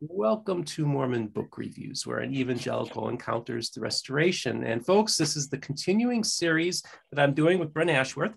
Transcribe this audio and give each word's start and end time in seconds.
Welcome 0.00 0.62
to 0.64 0.86
Mormon 0.86 1.26
Book 1.26 1.58
Reviews, 1.58 2.06
where 2.06 2.18
an 2.18 2.32
evangelical 2.32 3.08
encounters 3.08 3.70
the 3.70 3.80
restoration. 3.80 4.62
And 4.62 4.86
folks, 4.86 5.16
this 5.16 5.36
is 5.36 5.48
the 5.48 5.58
continuing 5.58 6.22
series 6.22 6.84
that 7.10 7.20
I'm 7.20 7.34
doing 7.34 7.58
with 7.58 7.74
Brent 7.74 7.90
Ashworth. 7.90 8.30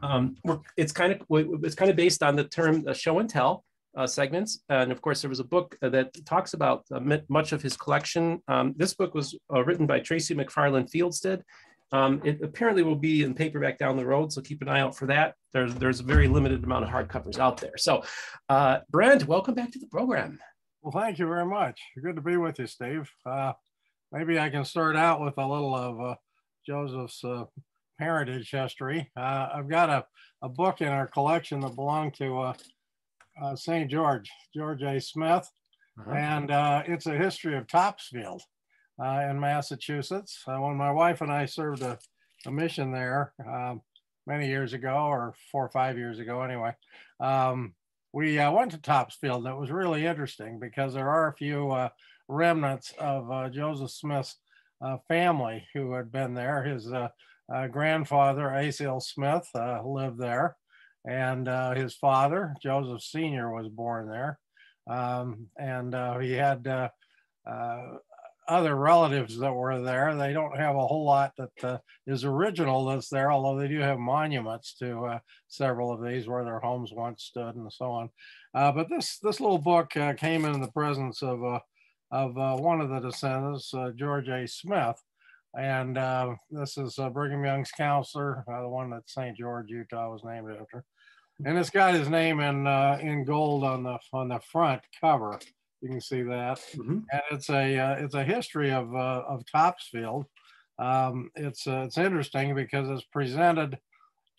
Um, 0.00 0.36
it's 0.76 0.92
kind 0.92 1.12
of 1.12 1.20
it's 1.28 1.74
kind 1.74 1.90
of 1.90 1.96
based 1.96 2.22
on 2.22 2.36
the 2.36 2.44
term 2.44 2.84
uh, 2.86 2.92
show 2.92 3.18
and 3.18 3.28
tell 3.28 3.64
uh, 3.96 4.06
segments, 4.06 4.60
and 4.68 4.92
of 4.92 5.02
course, 5.02 5.20
there 5.20 5.28
was 5.28 5.40
a 5.40 5.44
book 5.44 5.76
that 5.82 6.14
talks 6.24 6.54
about 6.54 6.84
uh, 6.92 7.00
much 7.28 7.50
of 7.50 7.62
his 7.62 7.76
collection. 7.76 8.40
Um, 8.46 8.74
this 8.76 8.94
book 8.94 9.12
was 9.12 9.36
uh, 9.52 9.64
written 9.64 9.88
by 9.88 9.98
Tracy 9.98 10.36
McFarland 10.36 10.88
Fieldstead. 10.88 11.42
Um, 11.90 12.20
it 12.24 12.40
apparently 12.44 12.84
will 12.84 12.94
be 12.94 13.24
in 13.24 13.34
paperback 13.34 13.76
down 13.76 13.96
the 13.96 14.06
road, 14.06 14.32
so 14.32 14.40
keep 14.40 14.62
an 14.62 14.68
eye 14.68 14.80
out 14.80 14.96
for 14.96 15.06
that. 15.06 15.34
There's 15.52 15.74
there's 15.74 15.98
a 15.98 16.04
very 16.04 16.28
limited 16.28 16.62
amount 16.62 16.84
of 16.84 16.90
hardcovers 16.90 17.40
out 17.40 17.56
there. 17.56 17.76
So, 17.76 18.04
uh, 18.48 18.78
Brent, 18.88 19.26
welcome 19.26 19.54
back 19.54 19.72
to 19.72 19.80
the 19.80 19.88
program. 19.88 20.38
Well, 20.82 20.92
thank 20.92 21.18
you 21.18 21.26
very 21.26 21.44
much. 21.44 21.80
Good 22.00 22.14
to 22.16 22.22
be 22.22 22.36
with 22.36 22.60
you, 22.60 22.66
Steve. 22.68 23.10
Uh, 23.26 23.52
maybe 24.12 24.38
I 24.38 24.48
can 24.48 24.64
start 24.64 24.94
out 24.94 25.20
with 25.20 25.36
a 25.36 25.46
little 25.46 25.74
of 25.74 26.00
uh, 26.00 26.14
Joseph's 26.64 27.22
uh, 27.24 27.46
parentage 27.98 28.50
history. 28.52 29.10
Uh, 29.16 29.48
I've 29.54 29.68
got 29.68 29.90
a, 29.90 30.06
a 30.40 30.48
book 30.48 30.80
in 30.80 30.88
our 30.88 31.08
collection 31.08 31.60
that 31.60 31.74
belonged 31.74 32.14
to 32.14 32.38
uh, 32.38 32.52
uh, 33.42 33.56
St. 33.56 33.90
George, 33.90 34.30
George 34.54 34.82
A. 34.82 35.00
Smith, 35.00 35.50
-huh. 35.98 36.14
and 36.14 36.50
it's 36.88 37.06
a 37.06 37.18
history 37.24 37.56
of 37.56 37.66
Topsfield 37.66 38.42
in 39.30 39.40
Massachusetts. 39.40 40.44
when 40.46 40.76
my 40.76 40.92
wife 40.92 41.24
and 41.24 41.42
I 41.42 41.46
served 41.46 41.82
a, 41.82 41.98
a 42.46 42.50
mission 42.50 42.92
there 42.92 43.32
um, 43.46 43.82
many 44.26 44.46
years 44.46 44.74
ago, 44.74 45.10
or 45.10 45.34
four 45.50 45.64
or 45.64 45.70
five 45.70 45.98
years 45.98 46.18
ago 46.18 46.42
anyway, 46.42 46.72
um, 47.18 47.74
we 48.12 48.38
uh, 48.38 48.50
went 48.50 48.70
to 48.72 48.78
Topsfield. 48.78 49.46
It 49.46 49.56
was 49.56 49.70
really 49.70 50.06
interesting 50.06 50.58
because 50.58 50.94
there 50.94 51.10
are 51.10 51.28
a 51.28 51.36
few 51.36 51.70
uh, 51.70 51.88
remnants 52.28 52.92
of 52.98 53.30
uh, 53.30 53.48
Joseph 53.48 53.90
Smith's 53.90 54.36
uh, 54.80 54.96
family 55.08 55.66
who 55.74 55.92
had 55.92 56.10
been 56.12 56.34
there. 56.34 56.62
His 56.62 56.90
uh, 56.92 57.08
uh, 57.52 57.66
grandfather, 57.66 58.48
Asael 58.48 59.02
Smith, 59.02 59.48
lived 59.84 60.18
there, 60.18 60.56
and 61.06 61.46
his 61.76 61.94
father, 61.94 62.54
Joseph 62.62 63.02
Sr., 63.02 63.50
was 63.50 63.68
born 63.68 64.08
there. 64.08 64.38
Um, 64.88 65.48
and 65.58 65.94
he 66.22 66.32
had 66.32 66.90
other 68.48 68.74
relatives 68.74 69.38
that 69.38 69.52
were 69.52 69.80
there. 69.80 70.14
They 70.16 70.32
don't 70.32 70.56
have 70.56 70.74
a 70.74 70.86
whole 70.86 71.04
lot 71.04 71.32
that 71.36 71.64
uh, 71.64 71.78
is 72.06 72.24
original 72.24 72.86
that's 72.86 73.10
there, 73.10 73.30
although 73.30 73.60
they 73.60 73.68
do 73.68 73.78
have 73.80 73.98
monuments 73.98 74.74
to 74.78 75.04
uh, 75.04 75.18
several 75.48 75.92
of 75.92 76.02
these 76.02 76.26
where 76.26 76.44
their 76.44 76.58
homes 76.58 76.90
once 76.92 77.24
stood 77.24 77.54
and 77.54 77.70
so 77.72 77.86
on. 77.86 78.10
Uh, 78.54 78.72
but 78.72 78.88
this 78.88 79.18
this 79.18 79.40
little 79.40 79.58
book 79.58 79.94
uh, 79.96 80.14
came 80.14 80.44
in 80.44 80.60
the 80.60 80.72
presence 80.72 81.22
of 81.22 81.44
uh, 81.44 81.60
of 82.10 82.38
uh, 82.38 82.56
one 82.56 82.80
of 82.80 82.88
the 82.88 83.00
descendants, 83.00 83.74
George 83.96 84.28
A. 84.28 84.48
Smith, 84.48 85.00
and 85.54 85.96
this 86.50 86.78
is 86.78 86.98
Brigham 87.12 87.44
Young's 87.44 87.70
counselor, 87.70 88.44
the 88.46 88.68
one 88.68 88.88
that 88.90 89.10
St. 89.10 89.36
George, 89.36 89.68
Utah, 89.68 90.10
was 90.10 90.24
named 90.24 90.50
after. 90.58 90.84
And 91.44 91.58
it's 91.58 91.70
got 91.70 91.92
his 91.92 92.08
name 92.08 92.40
in 92.40 92.66
in 92.66 93.24
gold 93.24 93.62
on 93.62 93.82
the 93.82 93.98
on 94.14 94.28
the 94.28 94.40
front 94.40 94.80
cover. 94.98 95.38
You 95.80 95.90
can 95.90 96.00
see 96.00 96.22
that, 96.22 96.58
mm-hmm. 96.74 96.98
and 97.12 97.22
it's 97.30 97.50
a 97.50 97.78
uh, 97.78 97.94
it's 97.98 98.14
a 98.14 98.24
history 98.24 98.72
of 98.72 98.92
uh, 98.94 99.22
of 99.28 99.44
Topsfield. 99.50 100.26
Um, 100.78 101.30
it's 101.36 101.66
uh, 101.68 101.84
it's 101.86 101.98
interesting 101.98 102.54
because 102.56 102.88
it's 102.88 103.04
presented 103.04 103.78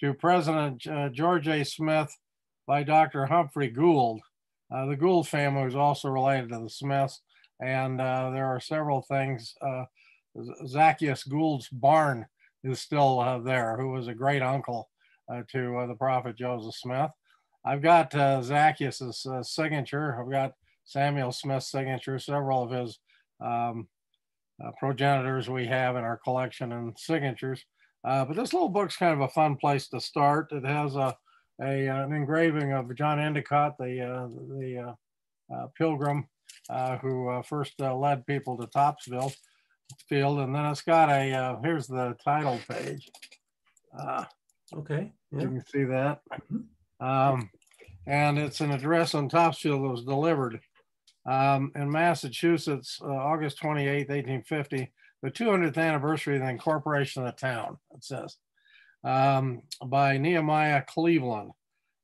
to 0.02 0.14
President 0.14 0.86
uh, 0.88 1.10
George 1.10 1.48
A. 1.48 1.64
Smith 1.64 2.14
by 2.68 2.84
Dr. 2.84 3.26
Humphrey 3.26 3.70
Gould. 3.70 4.20
Uh, 4.70 4.86
the 4.88 4.98
Gould 4.98 5.30
family 5.30 5.64
was 5.64 5.76
also 5.76 6.10
related 6.10 6.50
to 6.50 6.60
the 6.60 6.70
Smiths, 6.70 7.22
and 7.62 8.02
uh, 8.02 8.32
there 8.32 8.46
are 8.46 8.60
several 8.60 9.02
things. 9.02 9.56
Zacchaeus 10.68 11.24
Gould's 11.24 11.70
barn 11.70 12.26
is 12.64 12.82
still 12.82 13.42
there, 13.44 13.78
who 13.78 13.92
was 13.92 14.08
a 14.08 14.14
great 14.14 14.42
uncle 14.42 14.90
to 15.30 15.86
the 15.88 15.96
prophet 15.96 16.36
Joseph 16.36 16.76
Smith. 16.76 17.12
I've 17.66 17.82
got 17.82 18.12
Zacchaeus's 18.12 19.26
signature. 19.44 20.18
I've 20.20 20.30
got 20.30 20.54
Samuel 20.90 21.32
Smith's 21.32 21.70
signature, 21.70 22.18
several 22.18 22.64
of 22.64 22.72
his 22.72 23.00
um, 23.40 23.88
uh, 24.64 24.72
progenitors 24.80 25.48
we 25.48 25.68
have 25.68 25.96
in 25.96 26.04
our 26.04 26.18
collection 26.18 26.72
and 26.72 26.98
signatures. 26.98 27.64
Uh, 28.04 28.26
but 28.26 28.36
this 28.36 28.54
little 28.54 28.70
book's 28.70 28.98
kind 28.98 29.14
of 29.14 29.22
a 29.22 29.28
fun 29.28 29.56
place 29.56 29.88
to 29.90 30.02
start. 30.02 30.52
It 30.52 30.66
has 30.66 30.96
a, 30.96 31.16
a 31.62 31.88
an 31.88 32.12
engraving 32.12 32.74
of 32.74 32.94
John 32.96 33.20
Endicott, 33.20 33.78
the 33.78 34.02
uh, 34.02 34.28
the 34.58 34.96
uh, 35.52 35.56
uh, 35.56 35.68
pilgrim 35.78 36.28
uh, 36.70 36.98
who 36.98 37.40
first 37.46 37.80
led 37.80 38.26
people 38.26 38.58
to 38.58 38.68
Topsville 38.68 39.34
field, 40.08 40.40
and 40.40 40.56
then 40.56 40.66
it's 40.66 40.82
got 40.82 41.10
a 41.10 41.60
here's 41.64 41.86
the 41.86 42.16
title 42.24 42.60
page. 42.68 43.12
okay, 44.74 45.12
yeah. 45.32 45.42
you 45.42 45.48
can 45.50 45.66
see 45.68 45.84
that. 45.84 46.22
Mm-hmm. 46.34 47.06
Um, 47.06 47.50
and 48.08 48.40
it's 48.40 48.60
an 48.62 48.72
address 48.72 49.14
on 49.14 49.30
Topsfield 49.30 49.84
that 49.84 49.90
was 49.90 50.04
delivered 50.04 50.60
um, 51.30 51.72
in 51.76 51.92
Massachusetts, 51.92 53.00
uh, 53.04 53.08
August 53.08 53.60
28, 53.60 54.10
1850, 54.10 54.92
the 55.22 55.30
200th 55.30 55.78
anniversary 55.78 56.38
of 56.38 56.42
the 56.42 56.50
incorporation 56.50 57.24
of 57.24 57.28
the 57.28 57.40
town, 57.40 57.78
it 57.96 58.04
says, 58.04 58.38
um, 59.04 59.62
by 59.86 60.18
Nehemiah 60.18 60.82
Cleveland. 60.88 61.52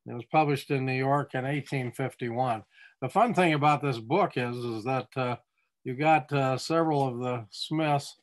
It 0.06 0.14
was 0.14 0.26
published 0.26 0.70
in 0.70 0.86
New 0.86 0.94
York 0.94 1.34
in 1.34 1.44
1851. 1.44 2.64
The 3.02 3.10
fun 3.10 3.34
thing 3.34 3.56
about 3.56 3.82
this 3.82 3.98
book 3.98 4.34
is, 4.36 4.56
is 4.58 4.84
that 4.84 5.08
uh, 5.16 5.38
you 5.84 5.96
got 5.96 6.32
uh, 6.32 6.60
several 6.60 7.08
of 7.08 7.20
the 7.20 7.46
Smiths 7.50 8.18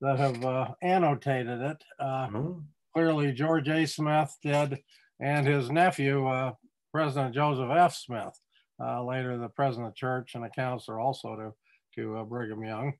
that 0.00 0.18
have 0.18 0.42
uh, 0.42 0.68
annotated 0.80 1.60
it. 1.60 1.84
Mm-hmm. 2.00 2.60
Clearly, 2.94 3.32
George 3.32 3.68
A. 3.68 3.86
Smith 3.86 4.34
did, 4.42 4.78
and 5.20 5.46
his 5.46 5.70
nephew, 5.70 6.26
uh, 6.26 6.52
President 6.92 7.34
Joseph 7.34 7.70
F. 7.70 7.94
Smith 7.94 8.40
later 8.78 9.36
the 9.36 9.48
president 9.48 9.88
of 9.88 9.94
the 9.94 9.98
church 9.98 10.34
and 10.34 10.44
a 10.44 10.50
counselor 10.50 11.00
also 11.00 11.36
to, 11.36 11.52
to 11.94 12.18
uh, 12.18 12.24
Brigham 12.24 12.62
Young 12.62 12.94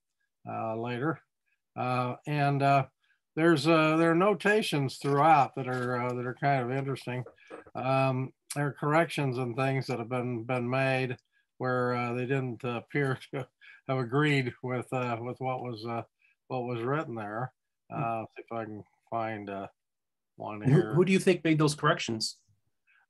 uh, 0.48 0.76
later. 0.76 1.20
Uh, 1.76 2.16
and 2.26 2.62
uh, 2.62 2.86
there's 3.34 3.64
there 3.64 4.10
are 4.10 4.14
notations 4.14 4.96
throughout 4.96 5.54
that 5.56 5.68
are 5.68 6.14
that 6.14 6.26
are 6.26 6.36
kind 6.40 6.62
of 6.62 6.76
interesting. 6.76 7.22
Um, 7.74 8.32
there 8.54 8.68
are 8.68 8.72
corrections 8.72 9.38
and 9.38 9.54
things 9.54 9.86
that 9.86 9.98
have 9.98 10.08
been 10.08 10.44
been 10.44 10.68
made 10.68 11.16
where 11.58 12.14
they 12.14 12.24
didn't 12.24 12.64
appear 12.64 13.18
to 13.34 13.46
have 13.88 13.98
agreed 13.98 14.52
with 14.62 14.88
with 14.90 15.36
what 15.40 15.62
was 15.62 15.84
what 16.48 16.64
was 16.64 16.82
written 16.82 17.14
there. 17.14 17.52
Uh, 17.94 18.24
see 18.36 18.42
if 18.42 18.52
I 18.52 18.64
can 18.64 18.82
find 19.10 19.50
uh, 19.50 19.66
one 20.36 20.62
here. 20.62 20.90
Who, 20.90 20.94
who, 20.94 21.04
do 21.04 21.12
you 21.12 21.18
think 21.18 21.44
made 21.44 21.58
those 21.58 21.74
corrections? 21.74 22.36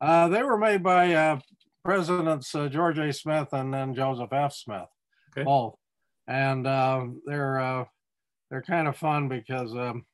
Uh, 0.00 0.28
they 0.28 0.42
were 0.42 0.58
made 0.58 0.82
by 0.82 1.14
uh, 1.14 1.40
Presidents 1.86 2.52
uh, 2.52 2.68
George 2.68 2.98
A. 2.98 3.12
Smith 3.12 3.52
and 3.52 3.72
then 3.72 3.94
Joseph 3.94 4.32
F. 4.32 4.52
Smith, 4.52 4.88
okay. 5.30 5.44
both, 5.44 5.76
and 6.26 6.66
um, 6.66 7.22
they're 7.26 7.60
uh, 7.60 7.84
they're 8.50 8.62
kind 8.62 8.88
of 8.88 8.96
fun 8.96 9.28
because 9.28 9.72
um, 9.72 10.04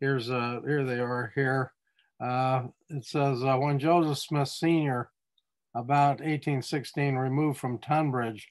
here's 0.00 0.28
uh, 0.32 0.58
here 0.66 0.84
they 0.84 0.98
are 0.98 1.30
here. 1.36 1.72
Uh, 2.20 2.64
it 2.88 3.04
says 3.04 3.44
uh, 3.44 3.56
when 3.56 3.78
Joseph 3.78 4.18
Smith 4.18 4.48
Sr. 4.48 5.08
about 5.76 6.18
1816 6.18 7.14
removed 7.14 7.60
from 7.60 7.78
Tunbridge, 7.78 8.48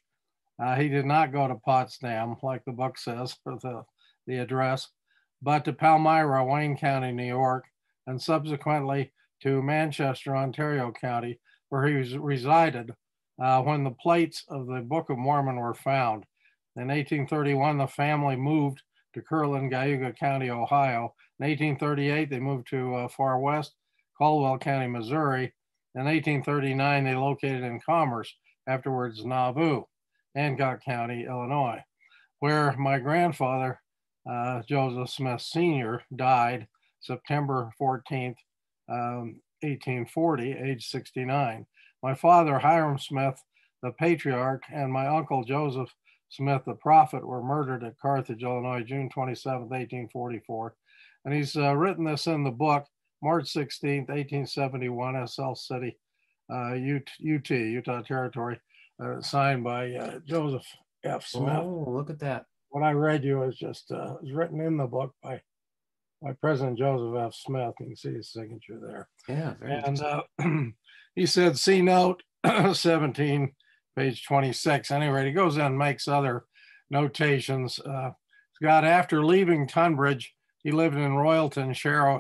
uh, 0.57 0.75
he 0.75 0.87
did 0.87 1.05
not 1.05 1.33
go 1.33 1.49
to 1.49 1.55
Potsdam 1.55 2.37
like 2.41 2.63
the 2.63 2.71
book 2.71 2.97
says 2.97 3.35
for 3.43 3.57
the 3.61 3.83
the 4.27 4.37
address, 4.37 4.87
but 5.41 5.65
to 5.65 5.73
Palmyra, 5.73 6.45
Wayne 6.45 6.77
County, 6.77 7.11
New 7.11 7.27
York, 7.27 7.65
and 8.07 8.21
subsequently 8.21 9.11
to 9.41 9.61
Manchester, 9.61 10.37
Ontario 10.37 10.93
County 10.93 11.37
where 11.69 11.87
he 11.87 12.17
resided 12.17 12.93
uh, 13.41 13.61
when 13.61 13.83
the 13.83 13.91
plates 13.91 14.43
of 14.49 14.67
the 14.67 14.81
Book 14.81 15.09
of 15.09 15.17
Mormon 15.17 15.57
were 15.57 15.73
found. 15.73 16.25
In 16.75 16.87
1831, 16.87 17.77
the 17.77 17.87
family 17.87 18.35
moved 18.35 18.81
to 19.13 19.21
Kirtland, 19.21 19.71
Geauga 19.71 20.15
County, 20.17 20.49
Ohio. 20.49 21.13
In 21.39 21.47
1838, 21.47 22.29
they 22.29 22.39
moved 22.39 22.67
to 22.69 22.95
uh, 22.95 23.07
far 23.07 23.39
west, 23.39 23.73
Caldwell 24.17 24.57
County, 24.57 24.87
Missouri. 24.87 25.53
In 25.95 26.03
1839, 26.05 27.03
they 27.03 27.15
located 27.15 27.63
in 27.63 27.79
Commerce, 27.79 28.33
afterwards 28.67 29.23
Nauvoo, 29.23 29.83
Hancock 30.35 30.83
County, 30.83 31.25
Illinois, 31.25 31.81
where 32.39 32.75
my 32.77 32.99
grandfather, 32.99 33.81
uh, 34.29 34.61
Joseph 34.67 35.09
Smith 35.09 35.41
Sr., 35.41 36.01
died 36.15 36.67
September 36.99 37.71
14th, 37.79 38.35
um, 38.89 39.39
1840, 39.61 40.51
age 40.53 40.87
69. 40.87 41.65
My 42.03 42.13
father, 42.13 42.59
Hyrum 42.59 42.99
Smith, 42.99 43.41
the 43.81 43.91
patriarch, 43.91 44.63
and 44.73 44.91
my 44.91 45.07
uncle, 45.07 45.43
Joseph 45.43 45.93
Smith, 46.29 46.63
the 46.65 46.73
prophet, 46.73 47.25
were 47.25 47.43
murdered 47.43 47.83
at 47.83 47.99
Carthage, 47.99 48.43
Illinois, 48.43 48.83
June 48.83 49.09
27, 49.09 49.61
1844. 49.61 50.75
And 51.23 51.33
he's 51.33 51.55
uh, 51.55 51.75
written 51.75 52.03
this 52.05 52.27
in 52.27 52.43
the 52.43 52.51
book, 52.51 52.85
March 53.23 53.49
16, 53.49 54.01
1871, 54.01 55.27
SL 55.27 55.53
City, 55.53 55.97
uh, 56.51 56.73
UT, 56.75 57.49
Utah 57.49 58.01
Territory. 58.01 58.59
uh, 59.03 59.21
signed 59.21 59.63
by 59.63 59.93
uh, 59.93 60.19
Joseph 60.25 60.65
F. 61.03 61.25
Smith. 61.25 61.57
Oh, 61.57 61.85
look 61.87 62.09
at 62.09 62.19
that. 62.19 62.45
What 62.69 62.83
I 62.83 62.91
read 62.91 63.23
you 63.23 63.43
is 63.43 63.57
just 63.57 63.91
uh, 63.91 64.15
was 64.21 64.31
written 64.31 64.61
in 64.61 64.77
the 64.77 64.87
book 64.87 65.13
by 65.23 65.41
by 66.21 66.31
President 66.41 66.77
Joseph 66.77 67.19
F. 67.19 67.33
Smith. 67.33 67.73
You 67.79 67.87
can 67.87 67.95
see 67.95 68.13
his 68.13 68.31
signature 68.31 68.79
there. 68.81 69.07
Yeah, 69.27 69.53
and 69.61 70.01
uh, 70.01 70.23
he 71.15 71.25
said, 71.25 71.57
"See 71.57 71.81
note 71.81 72.23
17, 72.73 73.53
page 73.95 74.25
26." 74.25 74.91
Anyway, 74.91 75.25
he 75.25 75.31
goes 75.31 75.57
in 75.57 75.63
and 75.63 75.77
makes 75.77 76.07
other 76.07 76.45
notations. 76.89 77.79
Uh, 77.79 78.11
Scott, 78.53 78.85
after 78.85 79.23
leaving 79.23 79.67
Tunbridge, 79.67 80.33
he 80.63 80.71
lived 80.71 80.95
in 80.95 81.11
Royalton, 81.11 81.75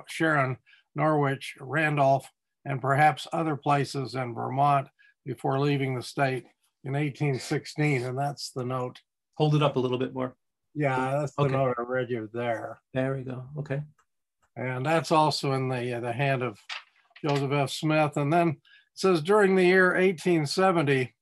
Sharon, 0.07 0.57
Norwich, 0.95 1.55
Randolph, 1.59 2.29
and 2.65 2.81
perhaps 2.81 3.27
other 3.31 3.55
places 3.55 4.15
in 4.15 4.33
Vermont 4.33 4.87
before 5.25 5.59
leaving 5.59 5.95
the 5.95 6.03
state 6.03 6.45
in 6.83 6.93
1816. 6.93 8.03
And 8.03 8.17
that's 8.17 8.51
the 8.51 8.63
note. 8.63 9.01
Hold 9.35 9.55
it 9.55 9.63
up 9.63 9.75
a 9.75 9.79
little 9.79 9.97
bit 9.97 10.13
more. 10.13 10.35
Yeah, 10.75 11.19
that's 11.19 11.33
the 11.35 11.43
okay. 11.43 11.53
note 11.53 11.75
I 11.79 11.83
read 11.83 12.09
you 12.09 12.29
there. 12.33 12.79
There 12.93 13.15
we 13.15 13.23
go. 13.23 13.45
Okay. 13.59 13.81
And 14.57 14.85
that's 14.85 15.11
also 15.11 15.53
in 15.53 15.69
the, 15.69 15.97
uh, 15.97 15.99
the 16.01 16.13
hand 16.13 16.43
of 16.43 16.59
Joseph 17.21 17.51
F. 17.51 17.69
Smith. 17.69 18.17
And 18.17 18.31
then 18.31 18.49
it 18.49 18.57
says 18.93 19.21
during 19.21 19.55
the 19.55 19.63
year 19.63 19.93
1870, 19.93 21.13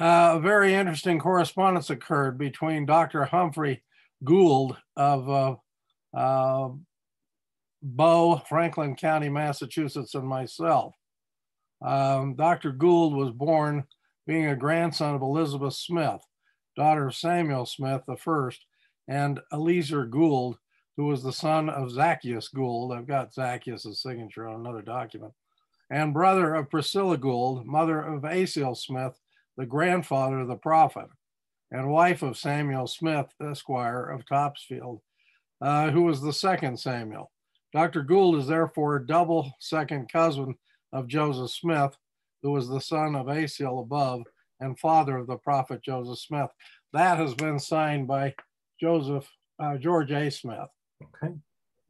uh, 0.00 0.34
a 0.36 0.40
very 0.40 0.74
interesting 0.74 1.18
correspondence 1.18 1.90
occurred 1.90 2.38
between 2.38 2.86
Dr. 2.86 3.24
Humphrey 3.24 3.82
Gould 4.22 4.76
of 4.96 5.28
uh, 5.28 5.56
uh, 6.16 6.68
Bow, 7.82 8.42
Franklin 8.48 8.94
County, 8.94 9.28
Massachusetts, 9.28 10.14
and 10.14 10.26
myself. 10.26 10.94
Um, 11.84 12.34
Dr. 12.34 12.72
Gould 12.72 13.14
was 13.14 13.32
born 13.32 13.84
being 14.26 14.46
a 14.46 14.56
grandson 14.56 15.14
of 15.14 15.22
Elizabeth 15.22 15.74
Smith, 15.74 16.20
daughter 16.78 17.08
of 17.08 17.16
Samuel 17.16 17.66
Smith 17.66 18.04
the 18.06 18.16
first, 18.16 18.64
and 19.08 19.40
Eliezer 19.52 20.06
Gould, 20.06 20.58
who 20.96 21.06
was 21.06 21.24
the 21.24 21.32
son 21.32 21.68
of 21.68 21.90
Zacchaeus 21.90 22.46
Gould. 22.46 22.92
I've 22.92 23.08
got 23.08 23.34
Zacchaeus' 23.34 24.00
signature 24.00 24.46
on 24.46 24.60
another 24.60 24.82
document, 24.82 25.32
and 25.90 26.14
brother 26.14 26.54
of 26.54 26.70
Priscilla 26.70 27.16
Gould, 27.16 27.66
mother 27.66 28.00
of 28.00 28.22
Asael 28.22 28.76
Smith, 28.76 29.18
the 29.56 29.66
grandfather 29.66 30.38
of 30.38 30.46
the 30.46 30.54
prophet, 30.54 31.08
and 31.72 31.90
wife 31.90 32.22
of 32.22 32.38
Samuel 32.38 32.86
Smith, 32.86 33.26
Esquire 33.42 34.04
of 34.04 34.24
Topsfield, 34.24 35.00
uh, 35.60 35.90
who 35.90 36.04
was 36.04 36.20
the 36.20 36.32
second 36.32 36.78
Samuel. 36.78 37.32
Dr. 37.72 38.04
Gould 38.04 38.36
is 38.36 38.46
therefore 38.46 38.96
a 38.96 39.06
double 39.06 39.52
second 39.58 40.12
cousin 40.12 40.54
of 40.92 41.08
Joseph 41.08 41.50
Smith, 41.50 41.96
who 42.40 42.52
was 42.52 42.68
the 42.68 42.80
son 42.80 43.16
of 43.16 43.26
Asael 43.26 43.82
above 43.82 44.22
and 44.60 44.78
father 44.78 45.18
of 45.18 45.26
the 45.26 45.36
prophet 45.36 45.82
Joseph 45.82 46.18
Smith. 46.18 46.50
That 46.92 47.18
has 47.18 47.34
been 47.34 47.58
signed 47.58 48.06
by 48.06 48.34
Joseph 48.80 49.28
uh, 49.60 49.76
George 49.76 50.10
A. 50.12 50.30
Smith. 50.30 50.68
Okay. 51.02 51.34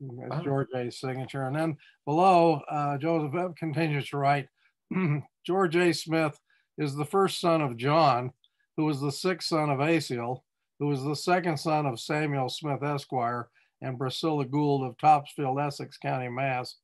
That's 0.01 0.31
wow. 0.31 0.43
George 0.43 0.69
A's 0.77 1.01
signature. 1.01 1.45
And 1.45 1.57
then 1.57 1.77
below, 2.05 2.61
uh, 2.71 2.99
Joseph 2.99 3.35
F. 3.35 3.55
continues 3.57 4.09
to 4.11 4.19
write 4.19 4.49
George 5.47 5.77
A. 5.77 5.93
Smith 5.93 6.39
is 6.79 6.95
the 6.95 7.05
first 7.05 7.41
son 7.41 7.61
of 7.61 7.77
John, 7.77 8.33
who 8.77 8.85
was 8.85 9.01
the 9.01 9.13
sixth 9.13 9.49
son 9.49 9.71
of 9.71 9.79
Asael, 9.79 10.43
who 10.79 10.87
was 10.87 11.03
the 11.03 11.17
second 11.17 11.59
son 11.59 11.87
of 11.87 12.01
Samuel 12.01 12.49
Smith 12.49 12.83
Esquire 12.83 13.49
and 13.83 13.99
Priscilla 13.99 14.45
Gould 14.45 14.85
of 14.85 14.97
Topsfield, 14.99 15.59
Essex 15.59 15.99
County, 15.99 16.29
Mass. 16.29 16.77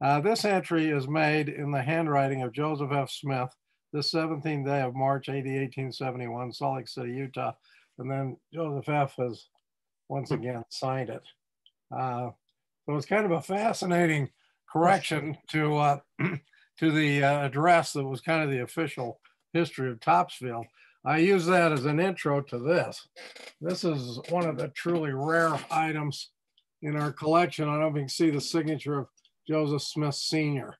Uh, 0.00 0.20
this 0.20 0.44
entry 0.44 0.90
is 0.90 1.08
made 1.08 1.48
in 1.48 1.70
the 1.70 1.82
handwriting 1.82 2.42
of 2.42 2.52
Joseph 2.52 2.92
F. 2.92 3.10
Smith, 3.10 3.48
the 3.96 4.02
17th 4.02 4.66
day 4.66 4.82
of 4.82 4.94
March, 4.94 5.30
AD 5.30 5.36
1871, 5.36 6.52
Salt 6.52 6.76
Lake 6.76 6.88
City, 6.88 7.12
Utah. 7.12 7.52
And 7.98 8.10
then 8.10 8.36
Joseph 8.52 8.88
F. 8.90 9.16
has 9.16 9.46
once 10.10 10.30
again 10.30 10.64
signed 10.68 11.08
it. 11.08 11.22
Uh, 11.90 12.30
so 12.84 12.94
it's 12.94 13.06
kind 13.06 13.24
of 13.24 13.32
a 13.32 13.40
fascinating 13.40 14.28
correction 14.70 15.38
to 15.48 15.76
uh, 15.76 15.98
to 16.78 16.92
the 16.92 17.24
uh, 17.24 17.46
address 17.46 17.94
that 17.94 18.04
was 18.04 18.20
kind 18.20 18.42
of 18.42 18.50
the 18.50 18.62
official 18.62 19.18
history 19.54 19.90
of 19.90 20.00
Topsfield. 20.00 20.66
I 21.06 21.18
use 21.18 21.46
that 21.46 21.72
as 21.72 21.86
an 21.86 21.98
intro 21.98 22.42
to 22.42 22.58
this. 22.58 23.08
This 23.62 23.82
is 23.82 24.20
one 24.28 24.46
of 24.46 24.58
the 24.58 24.68
truly 24.68 25.12
rare 25.12 25.58
items 25.70 26.32
in 26.82 26.96
our 26.96 27.12
collection. 27.12 27.66
I 27.66 27.72
don't 27.72 27.80
know 27.80 27.88
if 27.88 27.94
you 27.94 28.00
can 28.00 28.08
see 28.10 28.30
the 28.30 28.40
signature 28.40 28.98
of 28.98 29.06
Joseph 29.48 29.82
Smith 29.82 30.16
Sr. 30.16 30.76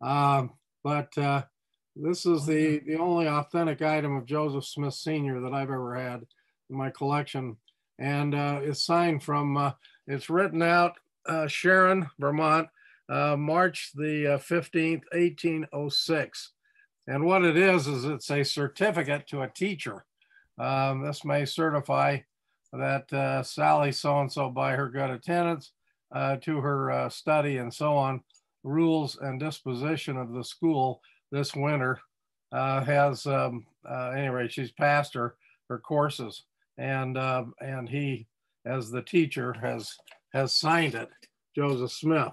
Um, 0.00 0.52
but 0.82 1.16
uh, 1.18 1.42
this 1.96 2.26
is 2.26 2.46
the, 2.46 2.80
the 2.86 2.96
only 2.96 3.28
authentic 3.28 3.82
item 3.82 4.16
of 4.16 4.26
Joseph 4.26 4.64
Smith 4.64 4.94
Sr. 4.94 5.40
that 5.40 5.52
I've 5.52 5.70
ever 5.70 5.94
had 5.94 6.22
in 6.70 6.76
my 6.76 6.90
collection. 6.90 7.56
And 7.98 8.34
uh, 8.34 8.60
it's 8.62 8.84
signed 8.84 9.22
from, 9.22 9.56
uh, 9.56 9.72
it's 10.06 10.28
written 10.28 10.62
out 10.62 10.94
uh, 11.26 11.46
Sharon, 11.46 12.08
Vermont, 12.18 12.68
uh, 13.08 13.36
March 13.36 13.90
the 13.94 14.40
15th, 14.48 15.04
uh, 15.12 15.18
1806. 15.18 16.52
And 17.06 17.24
what 17.24 17.44
it 17.44 17.56
is, 17.56 17.86
is 17.86 18.04
it's 18.04 18.30
a 18.30 18.44
certificate 18.44 19.26
to 19.28 19.42
a 19.42 19.48
teacher. 19.48 20.04
Um, 20.58 21.02
this 21.02 21.24
may 21.24 21.44
certify 21.44 22.18
that 22.72 23.12
uh, 23.12 23.42
Sally 23.42 23.92
so-and-so 23.92 24.50
by 24.50 24.74
her 24.74 24.88
good 24.88 25.10
attendance 25.10 25.72
uh, 26.12 26.36
to 26.36 26.60
her 26.60 26.90
uh, 26.90 27.08
study 27.08 27.58
and 27.58 27.72
so 27.72 27.96
on, 27.96 28.22
rules 28.62 29.18
and 29.20 29.38
disposition 29.38 30.16
of 30.16 30.32
the 30.32 30.42
school 30.42 31.00
this 31.34 31.54
winter 31.54 32.00
uh, 32.52 32.84
has, 32.84 33.26
um, 33.26 33.66
anyway, 34.16 34.46
she's 34.48 34.70
passed 34.70 35.14
her, 35.14 35.34
her 35.68 35.78
courses 35.78 36.44
and, 36.78 37.18
um, 37.18 37.54
and 37.60 37.88
he, 37.88 38.26
as 38.64 38.90
the 38.90 39.02
teacher, 39.02 39.52
has, 39.54 39.96
has 40.32 40.52
signed 40.52 40.94
it, 40.94 41.08
Joseph 41.56 41.92
Smith. 41.92 42.32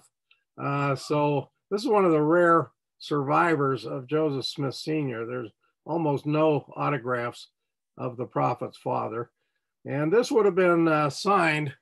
Uh, 0.61 0.95
so 0.95 1.49
this 1.69 1.81
is 1.81 1.87
one 1.87 2.05
of 2.05 2.11
the 2.11 2.21
rare 2.21 2.69
survivors 2.99 3.85
of 3.85 4.07
Joseph 4.07 4.45
Smith 4.45 4.75
Sr. 4.75 5.25
There's 5.25 5.51
almost 5.85 6.25
no 6.27 6.71
autographs 6.75 7.47
of 7.97 8.17
the 8.17 8.25
prophet's 8.25 8.77
father. 8.77 9.31
And 9.85 10.13
this 10.13 10.31
would 10.31 10.45
have 10.45 10.55
been 10.55 10.87
uh, 10.87 11.09
signed 11.09 11.73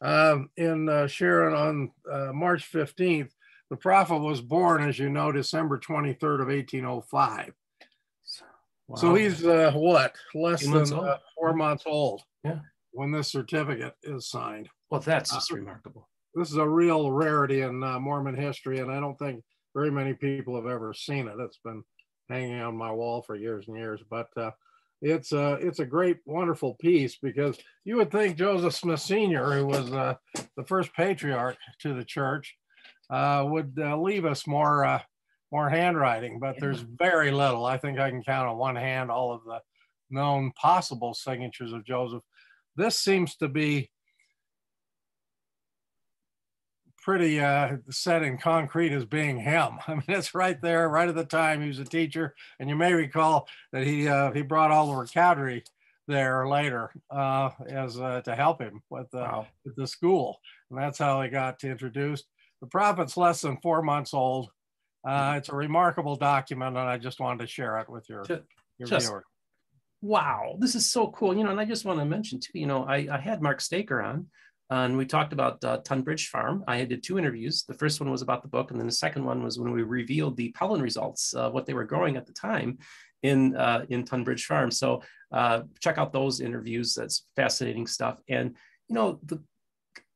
um, 0.00 0.50
in 0.56 0.88
uh, 0.88 1.06
Sharon 1.06 1.54
on 1.54 1.92
uh, 2.10 2.32
March 2.32 2.70
15th. 2.70 3.30
The 3.74 3.80
prophet 3.80 4.18
was 4.18 4.40
born, 4.40 4.88
as 4.88 4.98
you 5.00 5.08
know, 5.08 5.32
December 5.32 5.78
23rd 5.80 6.42
of 6.42 6.48
1805. 6.48 7.52
Wow. 8.86 8.96
So 8.96 9.14
he's 9.14 9.44
uh, 9.44 9.72
what, 9.74 10.14
less 10.34 10.62
than 10.62 10.92
uh, 10.92 11.18
four 11.34 11.54
months 11.54 11.82
old 11.86 12.22
yeah. 12.44 12.60
when 12.92 13.10
this 13.10 13.32
certificate 13.32 13.94
is 14.04 14.28
signed. 14.28 14.68
Well, 14.90 15.00
that's 15.00 15.32
just 15.32 15.50
remarkable 15.50 16.08
this 16.34 16.50
is 16.50 16.56
a 16.56 16.68
real 16.68 17.10
rarity 17.10 17.60
in 17.60 17.82
uh, 17.82 17.98
Mormon 18.00 18.34
history, 18.34 18.80
and 18.80 18.90
I 18.90 19.00
don't 19.00 19.18
think 19.18 19.42
very 19.74 19.90
many 19.90 20.14
people 20.14 20.56
have 20.56 20.66
ever 20.66 20.92
seen 20.92 21.28
it. 21.28 21.34
It's 21.38 21.58
been 21.64 21.82
hanging 22.28 22.60
on 22.60 22.76
my 22.76 22.90
wall 22.90 23.22
for 23.22 23.36
years 23.36 23.68
and 23.68 23.76
years, 23.76 24.00
but 24.10 24.28
uh, 24.36 24.50
it's 25.00 25.32
a 25.32 25.40
uh, 25.40 25.58
it's 25.60 25.80
a 25.80 25.86
great, 25.86 26.18
wonderful 26.24 26.74
piece 26.74 27.16
because 27.16 27.58
you 27.84 27.96
would 27.96 28.10
think 28.10 28.36
Joseph 28.36 28.74
Smith 28.74 29.00
Sr., 29.00 29.52
who 29.52 29.66
was 29.66 29.92
uh, 29.92 30.14
the 30.56 30.64
first 30.64 30.92
patriarch 30.94 31.56
to 31.80 31.94
the 31.94 32.04
church, 32.04 32.56
uh, 33.10 33.44
would 33.48 33.78
uh, 33.78 33.96
leave 33.96 34.24
us 34.24 34.46
more 34.46 34.84
uh, 34.84 35.00
more 35.52 35.68
handwriting, 35.68 36.40
but 36.40 36.58
there's 36.58 36.80
very 36.80 37.30
little. 37.30 37.64
I 37.64 37.78
think 37.78 37.98
I 37.98 38.10
can 38.10 38.22
count 38.22 38.48
on 38.48 38.56
one 38.56 38.76
hand 38.76 39.10
all 39.10 39.32
of 39.32 39.44
the 39.44 39.60
known 40.10 40.52
possible 40.52 41.14
signatures 41.14 41.72
of 41.72 41.84
Joseph. 41.84 42.22
This 42.76 42.98
seems 42.98 43.36
to 43.36 43.48
be 43.48 43.90
pretty 47.04 47.38
uh, 47.38 47.76
set 47.90 48.22
in 48.22 48.38
concrete 48.38 48.92
as 48.92 49.04
being 49.04 49.38
him. 49.38 49.78
I 49.86 49.94
mean, 49.94 50.04
it's 50.08 50.34
right 50.34 50.60
there, 50.60 50.88
right 50.88 51.08
at 51.08 51.14
the 51.14 51.24
time 51.24 51.60
he 51.60 51.68
was 51.68 51.78
a 51.78 51.84
teacher. 51.84 52.34
And 52.58 52.68
you 52.68 52.76
may 52.76 52.92
recall 52.92 53.46
that 53.72 53.86
he 53.86 54.08
uh, 54.08 54.32
he 54.32 54.42
brought 54.42 54.70
Oliver 54.70 55.06
Cowdery 55.06 55.62
there 56.06 56.48
later 56.48 56.90
uh, 57.10 57.50
as 57.68 57.98
uh, 57.98 58.22
to 58.22 58.34
help 58.34 58.60
him 58.60 58.82
with, 58.90 59.06
uh, 59.14 59.18
wow. 59.18 59.46
with 59.64 59.76
the 59.76 59.86
school, 59.86 60.38
and 60.70 60.78
that's 60.78 60.98
how 60.98 61.22
he 61.22 61.28
got 61.28 61.62
introduced. 61.64 62.26
The 62.64 62.70
prophet's 62.70 63.16
less 63.18 63.42
than 63.42 63.58
four 63.58 63.82
months 63.82 64.14
old. 64.14 64.50
Uh, 65.06 65.34
it's 65.36 65.50
a 65.50 65.54
remarkable 65.54 66.16
document, 66.16 66.78
and 66.78 66.88
I 66.88 66.96
just 66.96 67.20
wanted 67.20 67.40
to 67.40 67.46
share 67.46 67.78
it 67.78 67.90
with 67.90 68.08
your, 68.08 68.24
your 68.78 68.88
just, 68.88 69.06
viewer. 69.06 69.24
Wow, 70.00 70.56
this 70.58 70.74
is 70.74 70.90
so 70.90 71.08
cool. 71.08 71.36
You 71.36 71.44
know, 71.44 71.50
and 71.50 71.60
I 71.60 71.66
just 71.66 71.84
want 71.84 71.98
to 71.98 72.06
mention 72.06 72.40
too. 72.40 72.58
You 72.58 72.66
know, 72.66 72.84
I, 72.84 73.06
I 73.12 73.18
had 73.18 73.42
Mark 73.42 73.60
Staker 73.60 74.00
on 74.00 74.28
and 74.70 74.96
we 74.96 75.04
talked 75.04 75.32
about 75.32 75.62
uh, 75.62 75.78
Tunbridge 75.84 76.28
Farm. 76.28 76.64
I 76.66 76.84
did 76.84 77.02
two 77.02 77.18
interviews. 77.18 77.64
The 77.64 77.74
first 77.74 78.00
one 78.00 78.10
was 78.10 78.22
about 78.22 78.42
the 78.42 78.48
book, 78.48 78.70
and 78.70 78.80
then 78.80 78.86
the 78.86 78.92
second 78.92 79.24
one 79.24 79.42
was 79.42 79.58
when 79.58 79.72
we 79.72 79.82
revealed 79.82 80.36
the 80.36 80.52
pollen 80.52 80.80
results, 80.80 81.34
uh, 81.34 81.50
what 81.50 81.66
they 81.66 81.74
were 81.74 81.84
growing 81.84 82.16
at 82.16 82.26
the 82.26 82.32
time 82.32 82.78
in 83.22 83.56
uh, 83.56 83.84
in 83.90 84.04
Tunbridge 84.04 84.46
Farm. 84.46 84.70
So 84.70 85.02
uh, 85.32 85.62
check 85.80 85.98
out 85.98 86.12
those 86.12 86.40
interviews. 86.40 86.94
That's 86.94 87.26
fascinating 87.36 87.86
stuff. 87.86 88.20
And 88.28 88.56
you 88.88 88.94
know, 88.94 89.20
the, 89.24 89.42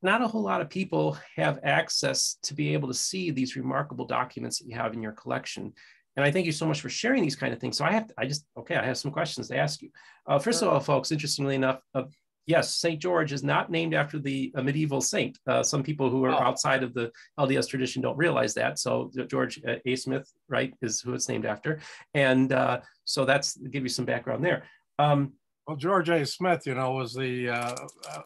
not 0.01 0.21
a 0.21 0.27
whole 0.27 0.43
lot 0.43 0.61
of 0.61 0.69
people 0.69 1.17
have 1.35 1.59
access 1.63 2.37
to 2.43 2.53
be 2.53 2.73
able 2.73 2.87
to 2.87 2.93
see 2.93 3.31
these 3.31 3.55
remarkable 3.55 4.05
documents 4.05 4.59
that 4.59 4.67
you 4.67 4.75
have 4.75 4.93
in 4.93 5.01
your 5.01 5.11
collection. 5.11 5.73
and 6.15 6.25
I 6.25 6.31
thank 6.31 6.45
you 6.45 6.51
so 6.51 6.65
much 6.65 6.81
for 6.81 6.89
sharing 6.89 7.23
these 7.23 7.35
kind 7.35 7.53
of 7.53 7.59
things. 7.59 7.77
So 7.77 7.85
I 7.85 7.91
have, 7.91 8.07
to, 8.07 8.13
I 8.17 8.25
just, 8.25 8.45
okay, 8.57 8.75
I 8.75 8.85
have 8.85 8.97
some 8.97 9.11
questions 9.11 9.47
to 9.49 9.57
ask 9.57 9.81
you. 9.81 9.89
Uh, 10.27 10.39
first 10.39 10.61
of 10.61 10.67
all, 10.67 10.79
folks, 10.79 11.11
interestingly 11.11 11.55
enough, 11.55 11.81
uh, 11.93 12.03
yes, 12.45 12.75
St. 12.77 12.99
George 12.99 13.31
is 13.31 13.43
not 13.43 13.69
named 13.69 13.93
after 13.93 14.19
the 14.19 14.51
medieval 14.55 15.01
saint. 15.01 15.37
Uh, 15.47 15.61
some 15.61 15.83
people 15.83 16.09
who 16.09 16.25
are 16.25 16.31
oh. 16.31 16.39
outside 16.39 16.81
of 16.81 16.93
the 16.93 17.11
LDS 17.39 17.69
tradition 17.69 18.01
don't 18.01 18.17
realize 18.17 18.53
that. 18.55 18.79
So 18.79 19.11
George 19.27 19.61
uh, 19.67 19.75
A. 19.85 19.95
Smith, 19.95 20.29
right, 20.49 20.73
is 20.81 20.99
who 20.99 21.13
it's 21.13 21.29
named 21.29 21.45
after. 21.45 21.79
And 22.13 22.51
uh, 22.51 22.81
so 23.05 23.23
that's 23.23 23.55
give 23.57 23.83
you 23.83 23.89
some 23.89 24.05
background 24.05 24.43
there. 24.43 24.63
Um, 24.97 25.33
well, 25.69 25.77
George 25.77 26.09
A. 26.09 26.25
Smith, 26.25 26.65
you 26.65 26.73
know, 26.73 26.93
was 26.93 27.13
the 27.13 27.47
uh, 27.47 27.75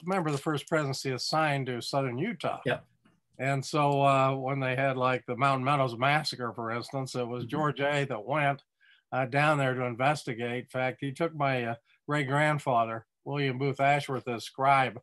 member 0.06 0.30
of 0.30 0.34
the 0.34 0.42
first 0.42 0.66
presidency 0.66 1.12
assigned 1.12 1.66
to 1.66 1.82
Southern 1.82 2.18
Utah. 2.18 2.62
Yeah. 2.66 2.80
And 3.38 3.66
so 3.66 4.02
uh, 4.02 4.34
when 4.34 4.62
they 4.62 4.78
had 4.78 4.96
like 4.96 5.26
the 5.26 5.36
Mountain 5.36 5.66
Meadows 5.66 5.98
massacre, 5.98 6.54
for 6.54 6.72
instance, 6.72 7.16
it 7.16 7.28
was 7.28 7.44
mm-hmm. 7.44 7.50
George 7.50 7.82
A. 7.82 8.06
that 8.06 8.26
went 8.26 8.64
uh, 9.12 9.26
down 9.26 9.58
there 9.58 9.74
to 9.74 9.84
investigate. 9.84 10.64
In 10.64 10.70
fact, 10.70 11.00
he 11.02 11.12
took 11.12 11.36
my 11.36 11.66
uh, 11.66 11.76
great 12.08 12.30
grandfather, 12.30 13.06
William 13.26 13.58
Booth 13.58 13.82
Ashworth, 13.82 14.30
as 14.30 14.46
scribe, 14.46 14.98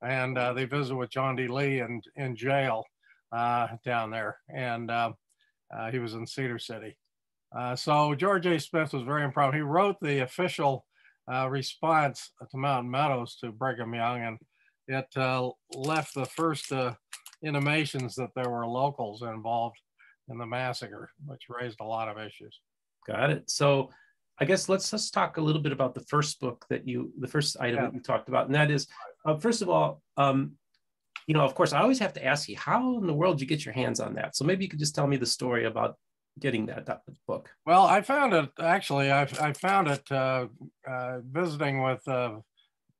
and 0.00 0.38
uh, 0.38 0.54
they 0.54 0.64
visited 0.64 0.96
with 0.96 1.10
John 1.10 1.36
D. 1.36 1.48
Lee 1.48 1.80
in, 1.80 2.00
in 2.16 2.34
jail 2.34 2.84
uh, 3.30 3.68
down 3.84 4.10
there. 4.10 4.38
And 4.48 4.90
uh, 4.90 5.12
he 5.90 5.98
was 5.98 6.14
in 6.14 6.26
Cedar 6.26 6.58
City. 6.58 6.96
so 7.74 8.14
George 8.14 8.46
A. 8.46 8.58
Smith 8.58 8.94
was 8.94 9.02
very 9.02 9.22
impressed. 9.22 9.54
He 9.54 9.60
wrote 9.60 9.96
the 10.00 10.20
official 10.20 10.86
response 11.28 12.30
to 12.50 12.56
Mountain 12.56 12.90
Meadows 12.90 13.36
to 13.36 13.52
Brigham 13.52 13.94
Young, 13.94 14.22
and 14.22 14.38
it 14.88 15.54
left 15.74 16.14
the 16.14 16.26
first 16.26 16.72
intimations 17.42 18.14
that 18.14 18.30
there 18.34 18.50
were 18.50 18.66
locals 18.66 19.22
involved 19.22 19.78
in 20.28 20.38
the 20.38 20.46
massacre, 20.46 21.10
which 21.26 21.42
raised 21.48 21.80
a 21.80 21.84
lot 21.84 22.08
of 22.08 22.18
issues. 22.18 22.60
Got 23.06 23.30
it. 23.30 23.50
So 23.50 23.90
I 24.40 24.44
guess 24.44 24.68
let's 24.68 24.92
let's 24.92 25.10
talk 25.10 25.36
a 25.36 25.40
little 25.40 25.60
bit 25.62 25.72
about 25.72 25.94
the 25.94 26.04
first 26.08 26.40
book 26.40 26.64
that 26.68 26.88
you, 26.88 27.12
the 27.18 27.28
first 27.28 27.56
item 27.60 27.76
yeah. 27.76 27.82
that 27.86 27.94
you 27.94 28.00
talked 28.00 28.28
about, 28.28 28.46
and 28.46 28.54
that 28.54 28.70
is, 28.70 28.86
uh, 29.24 29.36
first 29.36 29.62
of 29.62 29.68
all, 29.68 30.02
um, 30.16 30.52
you 31.26 31.34
know, 31.34 31.44
of 31.44 31.54
course, 31.54 31.72
I 31.72 31.80
always 31.80 32.00
have 32.00 32.12
to 32.14 32.24
ask 32.24 32.48
you, 32.48 32.56
how 32.56 32.98
in 32.98 33.06
the 33.06 33.14
world 33.14 33.36
did 33.36 33.42
you 33.42 33.46
get 33.46 33.64
your 33.64 33.74
hands 33.74 34.00
on 34.00 34.14
that? 34.14 34.36
So 34.36 34.44
maybe 34.44 34.64
you 34.64 34.70
could 34.70 34.80
just 34.80 34.94
tell 34.94 35.06
me 35.06 35.16
the 35.16 35.26
story 35.26 35.66
about 35.66 35.96
getting 36.40 36.66
that, 36.66 36.86
that 36.86 37.02
book. 37.26 37.48
Well, 37.66 37.84
I 37.84 38.02
found 38.02 38.32
it 38.32 38.50
actually. 38.60 39.10
I, 39.10 39.22
I 39.40 39.52
found 39.52 39.88
it 39.88 40.10
uh, 40.10 40.46
uh, 40.88 41.18
visiting 41.30 41.82
with 41.82 42.06
uh, 42.08 42.36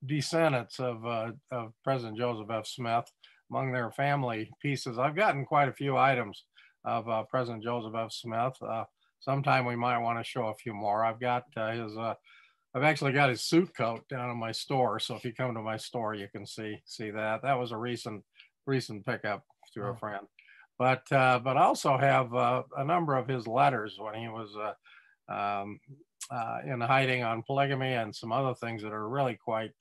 descendants 0.07 0.79
of, 0.79 1.05
uh, 1.07 1.33
of 1.51 1.73
President 1.83 2.19
Joseph 2.19 2.51
F. 2.51 2.67
Smith, 2.67 3.05
among 3.51 3.73
their 3.73 3.91
family 3.91 4.51
pieces. 4.61 4.99
I've 4.99 5.17
gotten 5.17 5.45
quite 5.45 5.69
a 5.69 5.73
few 5.73 5.97
items 5.97 6.45
of 6.85 7.09
uh, 7.09 7.25
President 7.25 7.63
Joseph 7.65 7.95
F. 7.95 8.13
Smith. 8.13 8.55
Uh, 8.63 8.85
sometime 9.21 9.65
we 9.65 9.77
might 9.77 9.99
want 9.99 10.19
to 10.19 10.25
show 10.25 10.47
a 10.49 10.55
few 10.55 10.75
more. 10.75 11.05
I've 11.05 11.21
got 11.21 11.45
uh, 11.57 11.73
his, 11.73 11.97
uh, 11.97 12.15
I've 12.75 12.83
actually 12.83 13.13
got 13.13 13.31
his 13.31 13.43
suit 13.43 13.71
coat 13.77 14.07
down 14.09 14.31
in 14.31 14.37
my 14.37 14.53
store. 14.53 14.99
So 14.99 15.17
if 15.17 15.25
you 15.25 15.33
come 15.33 15.55
to 15.55 15.63
my 15.63 15.77
store, 15.77 16.15
you 16.15 16.29
can 16.31 16.47
see 16.47 16.77
see 16.85 17.11
that. 17.11 17.43
That 17.43 17.59
was 17.59 17.73
a 17.73 17.77
recent 17.77 18.23
recent 18.67 19.05
pickup 19.07 19.45
to 19.75 19.83
a 19.83 19.91
oh. 19.91 19.95
friend. 19.95 20.27
But 20.79 21.11
uh, 21.13 21.39
but 21.39 21.57
also 21.57 21.97
have 21.97 22.35
uh, 22.35 22.63
a 22.77 22.85
number 22.85 23.17
of 23.17 23.29
his 23.29 23.47
letters 23.47 23.97
when 23.99 24.15
he 24.15 24.29
was 24.29 24.51
um, 25.29 25.79
in 26.67 26.81
hiding 26.81 27.23
on 27.23 27.43
polygamy 27.43 27.93
and 27.93 28.15
some 28.15 28.33
other 28.33 28.55
things 28.55 28.83
that 28.83 28.93
are 28.93 29.09
really 29.09 29.37
quite 29.37 29.73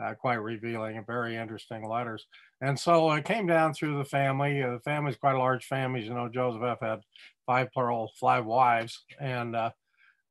uh, 0.00 0.14
quite 0.14 0.34
revealing 0.34 0.96
and 0.96 1.06
very 1.06 1.36
interesting 1.36 1.88
letters. 1.88 2.26
And 2.60 2.78
so 2.78 3.10
it 3.12 3.24
came 3.24 3.46
down 3.46 3.74
through 3.74 3.98
the 3.98 4.04
family. 4.04 4.62
Uh, 4.62 4.72
the 4.72 4.80
family's 4.80 5.16
quite 5.16 5.34
a 5.34 5.38
large 5.38 5.66
family. 5.66 6.02
You 6.02 6.14
know, 6.14 6.28
Joseph 6.28 6.62
F. 6.62 6.78
had 6.80 7.00
five 7.46 7.72
plural, 7.72 8.10
five 8.20 8.44
wives, 8.44 9.04
and 9.20 9.56
uh, 9.56 9.70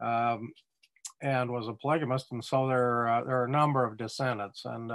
um, 0.01 0.51
and 1.21 1.51
was 1.51 1.67
a 1.67 1.73
polygamist. 1.73 2.31
And 2.31 2.43
so 2.43 2.67
there 2.67 3.07
uh, 3.07 3.23
there 3.23 3.41
are 3.41 3.45
a 3.45 3.51
number 3.51 3.85
of 3.85 3.97
descendants. 3.97 4.63
And 4.65 4.91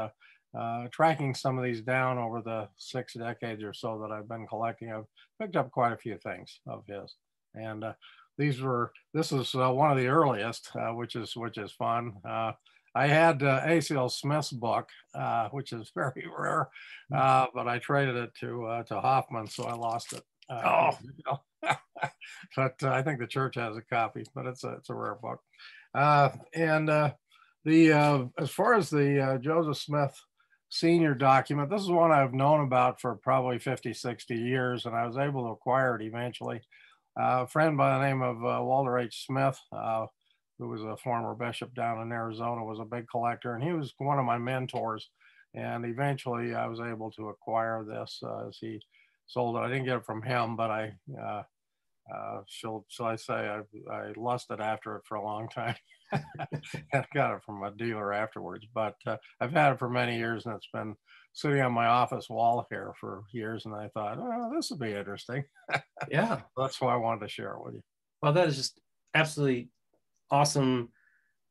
uh, 0.55 0.59
uh, 0.59 0.89
tracking 0.91 1.35
some 1.35 1.59
of 1.59 1.65
these 1.65 1.81
down 1.81 2.19
over 2.19 2.41
the 2.41 2.69
six 2.77 3.15
decades 3.15 3.63
or 3.63 3.73
so 3.73 3.99
that 4.01 4.13
I've 4.13 4.29
been 4.29 4.47
collecting, 4.47 4.93
I've 4.93 5.07
picked 5.41 5.57
up 5.57 5.71
quite 5.71 5.93
a 5.93 5.97
few 5.97 6.19
things 6.19 6.61
of 6.67 6.85
his. 6.87 7.15
And 7.55 7.85
these 8.37 8.61
were 8.61 8.93
this 9.13 9.31
is 9.31 9.55
one 9.55 9.91
of 9.91 9.97
the 9.97 10.09
earliest, 10.09 10.71
which 10.95 11.15
is 11.15 11.37
which 11.37 11.57
is 11.57 11.71
fun. 11.71 12.15
I 12.95 13.09
had 13.09 13.43
uh, 13.43 13.63
Asael 13.63 14.11
Smith's 14.11 14.53
book, 14.53 14.89
uh, 15.15 15.49
which 15.49 15.73
is 15.73 15.91
very 15.95 16.27
rare, 16.37 16.69
mm. 17.13 17.19
uh, 17.19 17.49
but 17.55 17.67
I 17.67 17.79
traded 17.79 18.17
it 18.17 18.35
to 18.41 18.67
uh, 18.67 18.83
to 18.85 19.01
Hofmann, 19.01 19.49
so 19.49 19.65
I 19.65 19.75
lost 19.75 20.13
it. 20.13 20.23
Uh, 20.49 20.93
oh, 21.27 21.41
but 22.57 22.75
uh, 22.83 22.91
I 22.91 23.03
think 23.03 23.19
the 23.19 23.27
church 23.27 23.57
has 23.57 23.77
a 23.77 23.83
copy, 23.83 24.25
but 24.35 24.47
it's 24.47 24.65
a 24.65 24.75
it's 24.75 24.91
a 24.91 24.95
rare 24.95 25.17
book. 25.17 25.41
and 25.95 26.89
the 27.65 28.31
as 28.39 28.51
far 28.51 28.75
as 28.75 28.91
the 28.91 29.39
Joseph 29.43 29.79
Smith 29.79 30.21
senior 30.75 31.14
document, 31.14 31.71
this 31.71 31.83
is 31.83 31.88
one 31.88 32.11
I've 32.11 32.35
known 32.35 32.61
about 32.61 33.00
for 33.00 33.14
probably 33.14 33.61
50, 33.61 33.95
60 33.95 34.35
years, 34.35 34.87
and 34.87 34.97
I 34.97 35.07
was 35.07 35.16
able 35.16 35.45
to 35.45 35.50
acquire 35.50 35.95
it 35.95 36.02
eventually. 36.02 36.62
Uh, 37.19 37.43
a 37.43 37.47
friend 37.47 37.76
by 37.76 37.97
the 37.97 38.04
name 38.04 38.23
of 38.23 38.45
uh, 38.45 38.61
Walter 38.61 38.99
H. 38.99 39.25
Smith 39.25 39.57
uh, 39.73 40.07
who 40.59 40.69
was 40.69 40.83
a 40.83 40.97
former 40.97 41.33
bishop 41.35 41.73
down 41.75 42.00
in 42.00 42.11
Arizona, 42.11 42.64
was 42.64 42.81
a 42.81 42.85
big 42.85 43.07
collector, 43.09 43.54
and 43.54 43.62
he 43.62 43.73
was 43.73 43.95
one 43.99 44.19
of 44.19 44.25
my 44.25 44.37
mentors. 44.37 45.11
And 45.54 45.85
eventually, 45.85 46.54
I 46.54 46.66
was 46.66 46.81
able 46.81 47.12
to 47.12 47.28
acquire 47.28 47.85
this 47.85 48.21
uh, 48.25 48.49
as 48.49 48.59
he 48.61 48.81
sold 49.28 49.54
it. 49.54 49.61
I 49.61 49.69
didn't 49.69 49.85
get 49.85 49.99
it 49.99 50.07
from 50.07 50.23
him, 50.23 50.57
but 50.57 50.71
I, 50.71 50.95
uh, 52.13 52.41
shall, 52.47 52.85
shall 52.89 53.07
I 53.07 53.17
say, 53.17 53.33
I, 53.33 53.61
I 53.93 54.13
lusted 54.17 54.61
after 54.61 54.97
it 54.97 55.03
for 55.07 55.17
a 55.17 55.25
long 55.25 55.49
time. 55.49 55.77
and 56.13 57.07
got 57.15 57.35
it 57.35 57.43
from 57.45 57.63
a 57.63 57.71
dealer 57.73 58.13
afterwards. 58.13 58.67
But 58.73 58.95
uh, 59.07 59.17
I've 59.41 59.53
had 59.53 59.73
it 59.73 59.79
for 59.79 59.89
many 59.89 60.17
years, 60.17 60.47
and 60.47 60.55
it's 60.55 60.69
been 60.73 60.95
sitting 61.33 61.61
on 61.61 61.73
my 61.73 61.87
office 61.87 62.29
wall 62.29 62.67
here 62.71 62.93
for 63.01 63.25
years. 63.33 63.67
And 63.67 63.75
I 63.75 63.89
thought, 63.89 64.19
oh, 64.21 64.53
this 64.55 64.71
would 64.71 64.81
be 64.81 64.93
interesting. 64.93 65.45
yeah, 66.11 66.41
that's 66.57 66.81
why 66.81 66.95
I 66.95 66.99
wanted 66.99 67.21
to 67.21 67.29
share 67.29 67.55
it 67.55 67.65
with 67.65 67.75
you. 67.75 67.83
Well, 68.23 68.33
that 68.33 68.49
is 68.49 68.57
just 68.57 68.81
absolutely 69.15 69.69
awesome. 70.31 70.91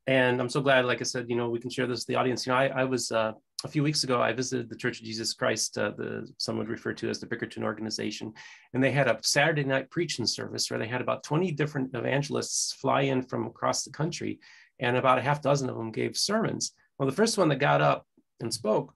And 0.08 0.42
I'm 0.42 0.50
so 0.50 0.62
glad, 0.62 0.86
like 0.86 1.02
I 1.02 1.06
said, 1.06 1.28
you 1.30 1.36
know, 1.36 1.50
we 1.50 1.60
can 1.60 1.70
share 1.70 1.88
this 1.88 2.02
with 2.02 2.08
the 2.08 2.16
audience. 2.16 2.46
You 2.46 2.52
know, 2.52 2.58
I, 2.60 2.68
I 2.68 2.84
was 2.84 3.12
uh, 3.12 3.34
a 3.64 3.68
few 3.68 3.84
weeks 3.84 4.04
ago, 4.04 4.22
I 4.22 4.34
visited 4.34 4.70
the 4.70 4.76
Church 4.76 5.00
of 5.00 5.06
Jesus 5.06 5.34
Christ, 5.34 5.78
uh, 5.78 5.92
the 5.92 6.28
some 6.38 6.58
would 6.58 6.70
refer 6.70 6.94
to 6.94 7.10
as 7.10 7.20
the 7.20 7.28
Bickerton 7.28 7.64
organization, 7.64 8.34
and 8.74 8.84
they 8.84 8.92
had 8.92 9.08
a 9.08 9.20
Saturday 9.22 9.64
night 9.64 9.90
preaching 9.90 10.26
service 10.26 10.70
where 10.70 10.80
they 10.80 10.88
had 10.88 11.02
about 11.02 11.24
20 11.24 11.52
different 11.52 11.96
evangelists 11.96 12.74
fly 12.74 13.02
in 13.02 13.22
from 13.22 13.48
across 13.48 13.84
the 13.84 13.92
country, 13.92 14.40
and 14.80 14.98
about 14.98 15.18
a 15.18 15.22
half 15.22 15.42
dozen 15.42 15.70
of 15.70 15.78
them 15.78 15.92
gave 15.92 16.18
sermons. 16.18 16.74
Well, 16.98 17.10
the 17.10 17.16
first 17.16 17.38
one 17.38 17.50
that 17.50 17.58
got 17.58 17.82
up 17.82 18.06
and 18.42 18.54
spoke 18.54 18.94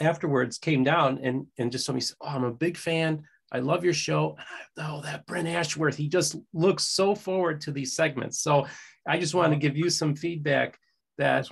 afterwards 0.00 0.58
came 0.58 0.84
down 0.84 1.18
and, 1.22 1.46
and 1.58 1.72
just 1.72 1.86
told 1.86 1.96
me, 1.96 2.02
oh, 2.20 2.28
I'm 2.28 2.44
a 2.44 2.52
big 2.52 2.76
fan. 2.76 3.22
I 3.52 3.60
love 3.60 3.84
your 3.84 3.94
show. 3.94 4.36
oh, 4.78 5.00
that 5.02 5.26
Brent 5.26 5.48
Ashworth, 5.48 5.96
he 5.96 6.08
just 6.08 6.36
looks 6.52 6.84
so 6.84 7.14
forward 7.14 7.60
to 7.62 7.72
these 7.72 7.94
segments. 7.94 8.40
So 8.40 8.66
I 9.06 9.18
just 9.18 9.34
want 9.34 9.52
to 9.52 9.58
give 9.58 9.76
you 9.76 9.88
some 9.88 10.14
feedback 10.14 10.78
that 11.18 11.48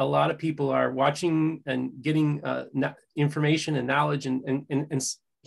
a 0.00 0.04
lot 0.04 0.30
of 0.30 0.38
people 0.38 0.70
are 0.70 0.90
watching 0.90 1.62
and 1.66 1.92
getting 2.00 2.42
uh, 2.42 2.64
information 3.16 3.76
and 3.76 3.86
knowledge 3.86 4.26
and, 4.26 4.42
and, 4.46 4.66
and, 4.70 4.86
and, 4.90 5.02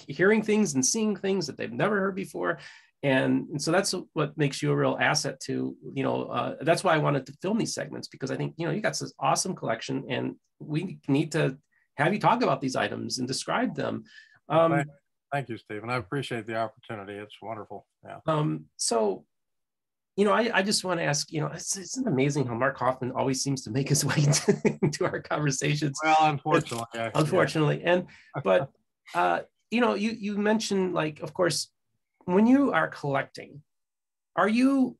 hearing 0.08 0.42
things 0.42 0.74
and 0.74 0.84
seeing 0.84 1.16
things 1.16 1.46
that 1.46 1.56
they've 1.56 1.72
never 1.72 2.00
heard 2.00 2.16
before. 2.16 2.58
And, 3.04 3.48
and 3.50 3.62
so 3.62 3.72
that's 3.72 3.94
what 4.14 4.36
makes 4.36 4.60
you 4.60 4.72
a 4.72 4.76
real 4.76 4.98
asset 5.00 5.40
to, 5.42 5.76
you 5.94 6.04
know, 6.04 6.24
uh, 6.24 6.56
that's 6.62 6.84
why 6.84 6.96
I 6.96 6.98
wanted 6.98 7.28
to 7.28 7.38
film 7.44 7.60
these 7.60 7.76
segments 7.76 8.08
because 8.08 8.32
I 8.32 8.36
think, 8.36 8.56
you 8.58 8.66
know, 8.66 8.74
you 8.74 8.82
got 8.82 8.98
this 8.98 9.14
awesome 9.20 9.54
collection 9.54 10.06
and 10.10 10.36
we 10.58 10.98
need 11.08 11.32
to 11.34 11.60
have 11.98 12.12
you 12.12 12.20
talk 12.20 12.42
about 12.42 12.60
these 12.60 12.76
items 12.76 13.20
and 13.20 13.28
describe 13.28 13.76
them. 13.76 14.06
Um, 14.50 14.84
Thank 15.32 15.50
you, 15.50 15.58
Stephen. 15.58 15.92
I 15.92 15.98
appreciate 15.98 16.48
the 16.48 16.58
opportunity. 16.58 17.14
It's 17.14 17.38
wonderful. 17.40 17.86
Yeah. 18.04 18.18
Um, 18.26 18.66
so 18.78 19.26
you 20.16 20.26
know, 20.26 20.32
I, 20.32 20.50
I 20.54 20.62
just 20.62 20.84
want 20.84 21.00
to 21.00 21.04
ask, 21.04 21.32
you 21.32 21.42
know, 21.42 21.48
it's, 21.48 21.76
it's 21.76 21.98
amazing 21.98 22.46
how 22.46 22.54
Mark 22.54 22.78
Hofmann 22.78 23.12
always 23.12 23.42
seems 23.42 23.64
to 23.64 23.72
make 23.72 23.90
his 23.90 24.06
way 24.10 24.16
into, 24.18 24.78
into 24.82 25.06
our 25.06 25.22
conversations. 25.22 25.98
Well, 26.04 26.16
unfortunately, 26.20 26.86
actually, 26.94 27.22
unfortunately, 27.22 27.82
yeah. 27.82 27.94
and 27.94 28.08
but 28.44 28.70
uh, 29.16 29.42
you 29.72 29.82
know, 29.82 29.96
you 29.96 30.12
you 30.12 30.38
mentioned 30.38 30.94
like, 30.94 31.22
of 31.22 31.34
course, 31.34 31.72
when 32.26 32.46
you 32.46 32.72
are 32.72 32.88
collecting, 32.88 33.62
are 34.36 34.50
you 34.50 34.98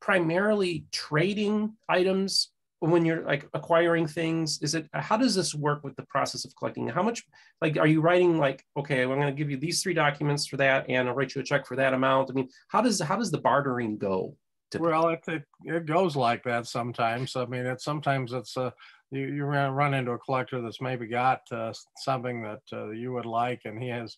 primarily 0.00 0.86
trading 0.90 1.74
items 1.88 2.51
when 2.90 3.04
you're 3.04 3.22
like 3.22 3.48
acquiring 3.54 4.06
things 4.06 4.58
is 4.60 4.74
it 4.74 4.88
how 4.92 5.16
does 5.16 5.34
this 5.34 5.54
work 5.54 5.84
with 5.84 5.94
the 5.96 6.02
process 6.06 6.44
of 6.44 6.54
collecting 6.56 6.88
how 6.88 7.02
much 7.02 7.22
like 7.60 7.76
are 7.76 7.86
you 7.86 8.00
writing 8.00 8.38
like 8.38 8.64
okay 8.76 9.06
well, 9.06 9.14
i'm 9.14 9.22
going 9.22 9.32
to 9.32 9.38
give 9.38 9.50
you 9.50 9.56
these 9.56 9.82
three 9.82 9.94
documents 9.94 10.46
for 10.46 10.56
that 10.56 10.84
and 10.88 11.08
i'll 11.08 11.14
write 11.14 11.34
you 11.34 11.40
a 11.40 11.44
check 11.44 11.66
for 11.66 11.76
that 11.76 11.94
amount 11.94 12.30
i 12.30 12.32
mean 12.32 12.48
how 12.68 12.80
does 12.80 13.00
how 13.00 13.16
does 13.16 13.30
the 13.30 13.38
bartering 13.38 13.96
go 13.96 14.36
well 14.78 15.08
it, 15.10 15.20
it, 15.28 15.42
it 15.64 15.86
goes 15.86 16.16
like 16.16 16.42
that 16.42 16.66
sometimes 16.66 17.36
i 17.36 17.44
mean 17.46 17.66
it's 17.66 17.84
sometimes 17.84 18.32
it's 18.32 18.56
uh 18.56 18.70
you, 19.12 19.26
you 19.26 19.44
run 19.44 19.94
into 19.94 20.12
a 20.12 20.18
collector 20.18 20.62
that's 20.62 20.80
maybe 20.80 21.06
got 21.06 21.40
uh, 21.52 21.70
something 21.98 22.42
that 22.42 22.62
uh, 22.72 22.88
you 22.92 23.12
would 23.12 23.26
like 23.26 23.60
and 23.66 23.80
he 23.80 23.90
has 23.90 24.16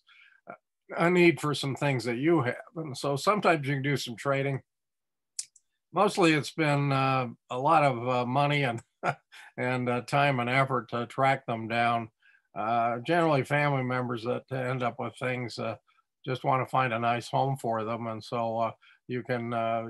a 0.96 1.10
need 1.10 1.40
for 1.40 1.54
some 1.54 1.74
things 1.74 2.04
that 2.04 2.16
you 2.16 2.42
have. 2.42 2.54
And 2.76 2.96
so 2.96 3.16
sometimes 3.16 3.66
you 3.66 3.74
can 3.74 3.82
do 3.82 3.96
some 3.96 4.16
trading. 4.16 4.60
Mostly 5.94 6.32
it's 6.32 6.50
been 6.50 6.92
uh, 6.92 7.28
a 7.50 7.58
lot 7.58 7.84
of 7.84 8.08
uh, 8.08 8.26
money 8.26 8.64
and, 8.64 8.82
and 9.56 9.88
uh, 9.88 10.00
time 10.02 10.40
and 10.40 10.50
effort 10.50 10.90
to 10.90 11.06
track 11.06 11.46
them 11.46 11.68
down. 11.68 12.10
Uh, 12.56 12.98
generally 12.98 13.44
family 13.44 13.82
members 13.82 14.24
that 14.24 14.42
end 14.50 14.82
up 14.82 14.96
with 14.98 15.16
things 15.16 15.58
uh, 15.58 15.76
just 16.26 16.44
want 16.44 16.66
to 16.66 16.70
find 16.70 16.92
a 16.92 16.98
nice 16.98 17.28
home 17.28 17.56
for 17.56 17.84
them. 17.84 18.06
And 18.08 18.22
so 18.22 18.58
uh, 18.58 18.72
you 19.08 19.22
can, 19.22 19.44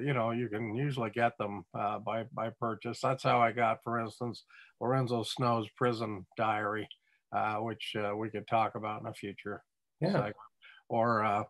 you 0.05 0.13
know, 0.13 0.31
you 0.31 0.49
can 0.49 0.75
usually 0.75 1.11
get 1.11 1.37
them 1.39 1.65
by, 1.73 2.25
by 2.33 2.51
purchase. 2.61 3.01
That's 3.03 3.23
how 3.23 3.41
I 3.41 3.53
got, 3.53 3.83
for 3.83 4.01
instance, 4.01 4.45
Lorenzo 4.81 5.23
Snow's 5.23 5.69
prison 5.77 6.27
diary, 6.37 6.89
which 7.61 7.97
we 8.17 8.31
could 8.31 8.47
talk 8.47 8.75
about 8.75 9.01
in 9.03 9.07
a 9.07 9.15
future 9.15 9.63
yeah. 10.01 10.13
segment 10.13 10.37
or 10.89 11.25
uh, 11.25 11.45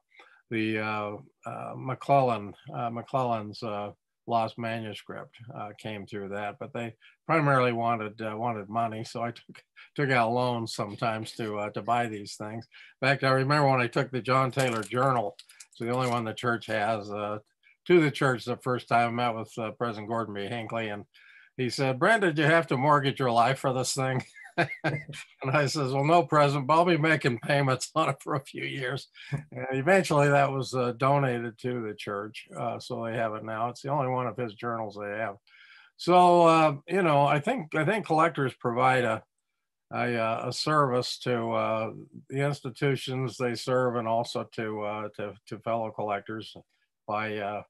the 0.51 0.79
uh, 0.79 1.17
uh, 1.47 1.75
McLellin 1.75 2.53
McLellin's 2.71 3.63
lost 4.27 4.59
manuscript 4.59 5.37
uh, 5.55 5.71
came 5.79 6.07
through 6.07 6.31
that, 6.31 6.57
but 6.59 6.73
they 6.73 6.95
primarily 7.27 7.73
wanted 7.73 8.21
uh, 8.21 8.37
wanted 8.37 8.69
money, 8.69 9.05
so 9.05 9.23
I 9.23 9.33
took 9.33 9.63
took 9.95 10.11
out 10.11 10.33
loans 10.33 10.75
sometimes 10.75 11.33
to 11.33 11.59
uh, 11.59 11.71
to 11.71 11.83
buy 11.83 12.07
these 12.07 12.37
things. 12.37 12.67
In 13.03 13.09
fact, 13.09 13.25
I 13.25 13.31
remember 13.31 13.69
when 13.69 13.81
I 13.81 13.87
took 13.87 14.11
the 14.11 14.23
John 14.23 14.51
Taylor 14.51 14.83
Journal, 14.83 15.37
it's 15.71 15.81
the 15.81 15.91
only 15.91 16.09
one 16.09 16.25
the 16.25 16.35
church 16.35 16.67
has, 16.67 17.09
to 17.09 17.41
the 18.01 18.11
church 18.11 18.45
the 18.45 18.57
first 18.57 18.89
time 18.89 19.09
I 19.09 19.13
met 19.13 19.35
with 19.35 19.77
President 19.79 20.09
Gordon 20.09 20.35
B. 20.35 20.47
Hinckley, 20.47 20.89
and 20.89 21.05
he 21.57 21.71
said, 21.71 21.99
"Brent, 21.99 22.23
did 22.23 22.39
you 22.39 22.45
have 22.45 22.67
to 22.69 22.77
mortgage 22.77 23.21
your 23.21 23.31
life 23.31 23.59
for 23.61 23.73
this 23.73 23.95
thing?" 23.95 24.23
and 24.57 25.51
I 25.53 25.67
says, 25.67 25.93
well, 25.93 26.05
no, 26.05 26.23
President, 26.23 26.67
but 26.67 26.75
I'll 26.75 26.85
be 26.85 26.97
making 26.97 27.41
payments 27.41 27.91
on 27.95 28.09
it 28.09 28.17
for 28.21 28.35
a 28.35 28.45
few 28.45 28.65
years. 28.65 29.09
And 29.33 29.67
eventually 29.73 30.29
that 30.29 30.53
was 30.53 30.75
uh, 30.75 30.93
donated 30.97 31.59
to 31.59 31.83
the 31.83 31.95
church. 31.95 32.47
Uh, 32.57 32.79
so 32.79 33.05
they 33.05 33.17
have 33.17 33.35
it 33.35 33.45
now. 33.45 33.69
It's 33.69 33.83
the 33.83 33.91
only 33.91 34.09
one 34.09 34.27
of 34.27 34.37
his 34.37 34.55
journals 34.55 34.97
they 35.01 35.19
have. 35.19 35.37
So, 35.97 36.43
uh, 36.43 36.77
you 36.89 37.03
know, 37.03 37.25
I 37.27 37.41
think, 37.41 37.75
I 37.75 37.85
think 37.85 38.07
collectors 38.07 38.53
provide 38.55 39.05
a, 39.05 39.23
a, 39.93 40.17
uh, 40.17 40.49
a 40.49 40.53
service 40.53 41.19
to 41.21 41.51
uh, 41.53 41.91
the 42.29 42.41
institutions 42.41 43.37
they 43.37 43.55
serve 43.55 43.97
and 43.97 44.09
also 44.09 44.49
to, 44.55 44.83
uh, 44.83 45.09
to, 45.17 45.35
to 45.49 45.59
fellow 45.61 45.91
collectors 45.91 46.57
by 47.07 47.63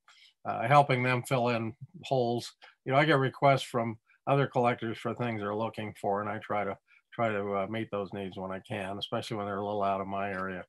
helping 0.66 1.02
them 1.02 1.22
fill 1.22 1.48
in 1.48 1.74
holes. 2.02 2.52
You 2.84 2.92
know, 2.92 2.98
I 2.98 3.04
get 3.04 3.18
requests 3.18 3.62
from 3.62 3.98
other 4.26 4.46
collectors 4.46 4.98
for 4.98 5.14
things 5.14 5.40
they're 5.40 5.54
looking 5.54 5.94
for, 6.00 6.20
and 6.20 6.30
I 6.30 6.38
try 6.38 6.64
to 6.64 6.76
try 7.12 7.28
to 7.30 7.54
uh, 7.54 7.66
meet 7.68 7.90
those 7.90 8.12
needs 8.12 8.36
when 8.36 8.50
I 8.50 8.60
can, 8.60 8.98
especially 8.98 9.36
when 9.36 9.46
they're 9.46 9.58
a 9.58 9.64
little 9.64 9.82
out 9.82 10.00
of 10.00 10.06
my 10.06 10.30
area. 10.30 10.64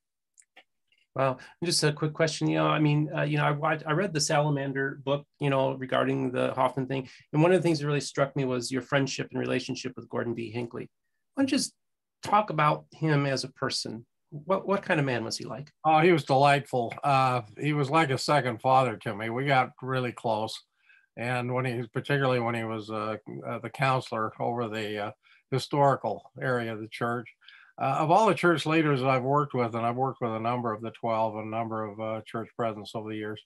Well, 1.16 1.40
just 1.64 1.84
a 1.84 1.94
quick 1.94 2.14
question. 2.14 2.48
You 2.50 2.58
know, 2.58 2.68
I 2.68 2.80
mean, 2.80 3.10
uh, 3.16 3.24
you 3.24 3.38
know, 3.38 3.46
I 3.46 3.52
watched, 3.52 3.84
I 3.88 3.94
read 3.94 4.14
the 4.14 4.20
Salamander 4.20 5.00
book, 5.06 5.26
you 5.40 5.50
know, 5.50 5.74
regarding 5.76 6.32
the 6.32 6.54
Hofmann 6.54 6.88
thing, 6.88 7.10
and 7.32 7.42
one 7.42 7.52
of 7.52 7.58
the 7.58 7.64
things 7.64 7.80
that 7.80 7.88
really 7.88 8.02
struck 8.02 8.36
me 8.36 8.44
was 8.46 8.72
your 8.72 8.82
friendship 8.82 9.30
and 9.32 9.40
relationship 9.40 9.94
with 9.96 10.10
Gordon 10.10 10.34
B. 10.34 10.52
Hinckley. 10.52 10.90
Why 11.34 11.44
don't 11.44 11.52
you 11.52 11.58
just 11.58 11.74
talk 12.22 12.50
about 12.50 12.86
him 12.92 13.26
as 13.26 13.44
a 13.44 13.52
person? 13.54 14.06
What 14.32 14.68
what 14.68 14.82
kind 14.82 15.00
of 15.00 15.06
man 15.06 15.24
was 15.24 15.38
he 15.38 15.46
like? 15.46 15.72
Oh, 15.86 16.00
he 16.02 16.12
was 16.12 16.26
delightful. 16.26 16.94
Uh, 17.04 17.42
he 17.58 17.72
was 17.72 17.90
like 17.90 18.10
a 18.10 18.18
second 18.18 18.60
father 18.62 18.98
to 18.98 19.16
me. 19.16 19.30
We 19.30 19.46
got 19.46 19.72
really 19.82 20.12
close 20.12 20.62
and 21.18 21.54
when 21.54 21.66
he 21.66 21.88
particularly 21.94 22.40
when 22.40 22.56
he 22.56 22.64
was 22.64 22.90
uh, 22.90 23.18
uh, 23.48 23.60
the 23.60 23.70
counselor 23.70 24.32
over 24.40 24.68
the 24.68 25.08
uh, 25.08 25.12
historical 25.52 26.32
area 26.42 26.74
of 26.74 26.82
the 26.82 26.88
church. 26.88 27.28
Uh, 27.78 27.98
of 28.00 28.10
all 28.10 28.26
the 28.28 28.34
church 28.34 28.66
leaders 28.66 29.02
that 29.02 29.10
i've 29.10 29.24
worked 29.24 29.54
with 29.54 29.76
and 29.76 29.86
i've 29.86 29.98
worked 29.98 30.22
with 30.22 30.32
a 30.32 30.40
number 30.40 30.72
of 30.72 30.82
the 30.82 30.92
12 30.92 31.36
and 31.36 31.48
a 31.48 31.58
number 31.58 31.84
of 31.84 32.00
uh, 32.00 32.22
church 32.26 32.48
presidents 32.56 32.94
over 32.96 33.10
the 33.10 33.18
years 33.18 33.42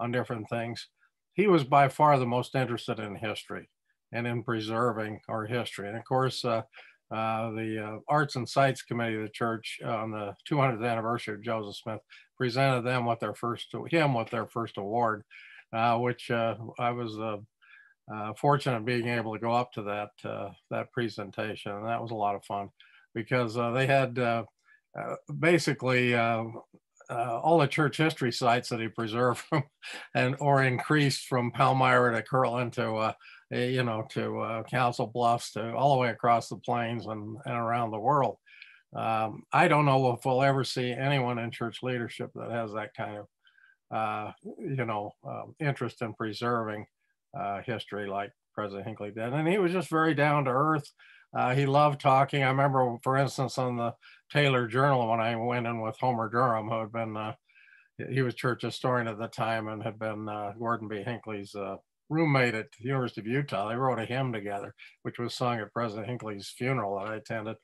on 0.00 0.10
different 0.10 0.48
things 0.48 0.88
he 1.34 1.46
was 1.46 1.64
by 1.64 1.86
far 1.86 2.18
the 2.18 2.24
most 2.24 2.54
interested 2.54 2.98
in 2.98 3.14
history 3.14 3.68
and 4.12 4.26
in 4.26 4.44
preserving 4.44 5.20
our 5.28 5.44
history. 5.44 5.88
And 5.88 5.98
of 5.98 6.04
course 6.04 6.44
uh, 6.46 6.62
the 7.10 8.00
arts 8.08 8.36
and 8.36 8.48
sites 8.48 8.80
committee 8.80 9.16
of 9.16 9.22
the 9.22 9.28
church 9.28 9.78
on 9.84 10.10
the 10.10 10.34
200th 10.50 10.90
anniversary 10.90 11.34
of 11.34 11.42
joseph 11.42 11.76
smith 11.76 12.00
presented 12.38 12.82
them 12.82 13.04
with 13.04 13.20
their 13.20 13.34
first 13.34 13.66
him 13.90 14.14
with 14.14 14.30
their 14.30 14.46
first 14.46 14.78
award 14.78 15.24
which 15.98 16.30
uh, 16.30 16.56
I 16.78 16.90
was 16.90 17.18
uh, 17.18 17.38
uh, 18.12 18.32
fortunate 18.34 18.84
being 18.84 19.08
able 19.08 19.32
to 19.34 19.40
go 19.40 19.52
up 19.52 19.72
to 19.72 19.82
that 19.82 20.10
uh, 20.28 20.50
that 20.70 20.92
presentation, 20.92 21.72
and 21.72 21.86
that 21.86 22.00
was 22.00 22.10
a 22.10 22.16
lot 22.16 22.34
of 22.34 22.44
fun 22.44 22.68
because 23.14 23.54
they 23.54 23.86
had 23.86 24.18
basically 25.38 26.16
all 26.16 27.58
the 27.58 27.66
church 27.66 27.96
history 27.96 28.32
sites 28.32 28.68
that 28.68 28.80
he 28.80 28.88
preserved 28.88 29.40
from, 29.40 29.64
and 30.14 30.36
or 30.40 30.62
increased 30.62 31.26
from 31.26 31.50
Palmyra 31.50 32.14
to 32.14 32.22
Kirtland 32.22 32.72
to 32.74 33.14
you 33.50 33.82
know 33.82 34.06
to 34.10 34.64
Council 34.70 35.06
Bluffs 35.06 35.52
to 35.52 35.74
all 35.74 35.94
the 35.94 36.00
way 36.00 36.10
across 36.10 36.48
the 36.48 36.56
plains 36.56 37.06
and, 37.06 37.36
and 37.44 37.56
around 37.56 37.90
the 37.90 37.98
world. 37.98 38.38
Um, 38.94 39.42
I 39.52 39.66
don't 39.66 39.86
know 39.86 40.12
if 40.12 40.24
we'll 40.24 40.42
ever 40.42 40.62
see 40.62 40.92
anyone 40.92 41.38
in 41.40 41.50
church 41.50 41.82
leadership 41.82 42.30
that 42.36 42.52
has 42.52 42.72
that 42.74 42.94
kind 42.94 43.16
of 43.16 43.26
uh, 43.94 44.32
you 44.58 44.84
know, 44.84 45.12
um, 45.26 45.54
interest 45.60 46.02
in 46.02 46.12
preserving 46.14 46.84
uh, 47.38 47.60
history 47.62 48.08
like 48.08 48.32
President 48.52 48.86
Hinckley 48.86 49.12
did. 49.12 49.32
And 49.32 49.46
he 49.46 49.58
was 49.58 49.72
just 49.72 49.88
very 49.88 50.14
down 50.14 50.44
to 50.44 50.50
earth. 50.50 50.90
Uh, 51.36 51.54
he 51.54 51.64
loved 51.64 52.00
talking. 52.00 52.42
I 52.42 52.48
remember, 52.48 52.96
for 53.02 53.16
instance, 53.16 53.56
on 53.56 53.76
the 53.76 53.94
Taylor 54.32 54.66
Journal 54.66 55.08
when 55.08 55.20
I 55.20 55.36
went 55.36 55.66
in 55.66 55.80
with 55.80 55.96
Homer 55.98 56.28
Durham, 56.28 56.68
who 56.68 56.80
had 56.80 56.92
been, 56.92 57.16
uh, 57.16 57.34
he 58.10 58.22
was 58.22 58.34
church 58.34 58.62
historian 58.62 59.08
at 59.08 59.18
the 59.18 59.28
time 59.28 59.68
and 59.68 59.82
had 59.82 59.98
been 59.98 60.28
uh, 60.28 60.52
Gordon 60.58 60.88
B. 60.88 61.02
Hinckley's 61.02 61.54
uh, 61.54 61.76
roommate 62.08 62.54
at 62.54 62.66
the 62.78 62.88
University 62.88 63.20
of 63.20 63.28
Utah. 63.28 63.68
They 63.68 63.76
wrote 63.76 64.00
a 64.00 64.04
hymn 64.04 64.32
together, 64.32 64.74
which 65.02 65.18
was 65.18 65.34
sung 65.34 65.60
at 65.60 65.72
President 65.72 66.08
Hinckley's 66.08 66.48
funeral 66.48 66.98
that 66.98 67.08
I 67.08 67.16
attended. 67.16 67.56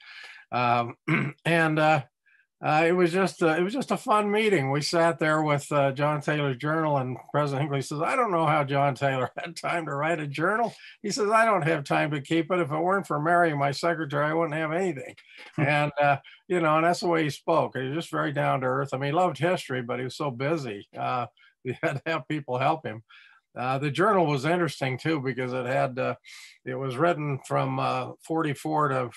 Um, 0.52 1.34
and 1.44 2.04
uh, 2.62 2.84
it 2.86 2.92
was 2.92 3.10
just 3.10 3.40
a, 3.40 3.56
it 3.56 3.62
was 3.62 3.72
just 3.72 3.90
a 3.90 3.96
fun 3.96 4.30
meeting. 4.30 4.70
We 4.70 4.82
sat 4.82 5.18
there 5.18 5.42
with 5.42 5.70
uh, 5.72 5.92
John 5.92 6.20
Taylor's 6.20 6.58
journal, 6.58 6.98
and 6.98 7.16
President 7.32 7.62
Hinckley 7.62 7.80
says, 7.80 8.02
"I 8.02 8.16
don't 8.16 8.30
know 8.30 8.44
how 8.44 8.64
John 8.64 8.94
Taylor 8.94 9.30
had 9.38 9.56
time 9.56 9.86
to 9.86 9.94
write 9.94 10.20
a 10.20 10.26
journal." 10.26 10.74
He 11.02 11.10
says, 11.10 11.30
"I 11.30 11.46
don't 11.46 11.66
have 11.66 11.84
time 11.84 12.10
to 12.10 12.20
keep 12.20 12.50
it. 12.50 12.60
If 12.60 12.70
it 12.70 12.78
weren't 12.78 13.06
for 13.06 13.18
Mary, 13.18 13.54
my 13.54 13.70
secretary, 13.70 14.26
I 14.26 14.34
wouldn't 14.34 14.54
have 14.54 14.72
anything." 14.72 15.14
Hmm. 15.56 15.62
and 15.62 15.92
uh, 16.00 16.16
you 16.48 16.60
know, 16.60 16.76
and 16.76 16.84
that's 16.84 17.00
the 17.00 17.08
way 17.08 17.22
he 17.22 17.30
spoke. 17.30 17.78
He 17.78 17.84
was 17.84 17.94
just 17.94 18.10
very 18.10 18.32
down 18.32 18.60
to 18.60 18.66
earth. 18.66 18.90
I 18.92 18.98
mean, 18.98 19.12
he 19.12 19.16
loved 19.16 19.38
history, 19.38 19.80
but 19.80 19.98
he 19.98 20.04
was 20.04 20.16
so 20.16 20.30
busy. 20.30 20.86
Uh, 20.96 21.26
he 21.64 21.74
had 21.82 21.94
to 21.94 22.02
have 22.04 22.28
people 22.28 22.58
help 22.58 22.84
him. 22.84 23.02
Uh, 23.56 23.78
the 23.78 23.90
journal 23.90 24.26
was 24.26 24.44
interesting 24.44 24.98
too 24.98 25.18
because 25.20 25.54
it 25.54 25.64
had 25.64 25.98
uh, 25.98 26.14
it 26.66 26.74
was 26.74 26.98
written 26.98 27.38
from 27.46 28.16
44 28.22 28.88
to 28.88 29.10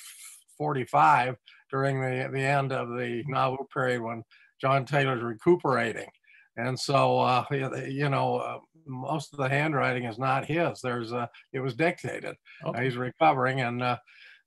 45 0.58 1.36
during 1.74 2.00
the, 2.00 2.30
the 2.32 2.40
end 2.40 2.72
of 2.72 2.90
the 2.90 3.24
Nauvoo 3.28 3.66
period 3.74 4.00
when 4.00 4.24
John 4.62 4.86
Taylor's 4.86 5.24
recuperating. 5.24 6.08
And 6.56 6.80
so, 6.80 7.20
uh, 7.20 7.46
you 7.52 8.10
know, 8.10 8.38
uh, 8.38 8.60
most 8.86 9.34
of 9.34 9.40
the 9.40 9.50
handwriting 9.50 10.04
is 10.04 10.20
not 10.20 10.46
his. 10.46 10.82
There's, 10.82 11.12
uh, 11.12 11.26
it 11.52 11.62
was 11.62 11.74
dictated. 11.74 12.36
Okay. 12.64 12.84
he's 12.84 12.96
recovering, 12.96 13.62
and 13.62 13.82
uh, 13.82 13.98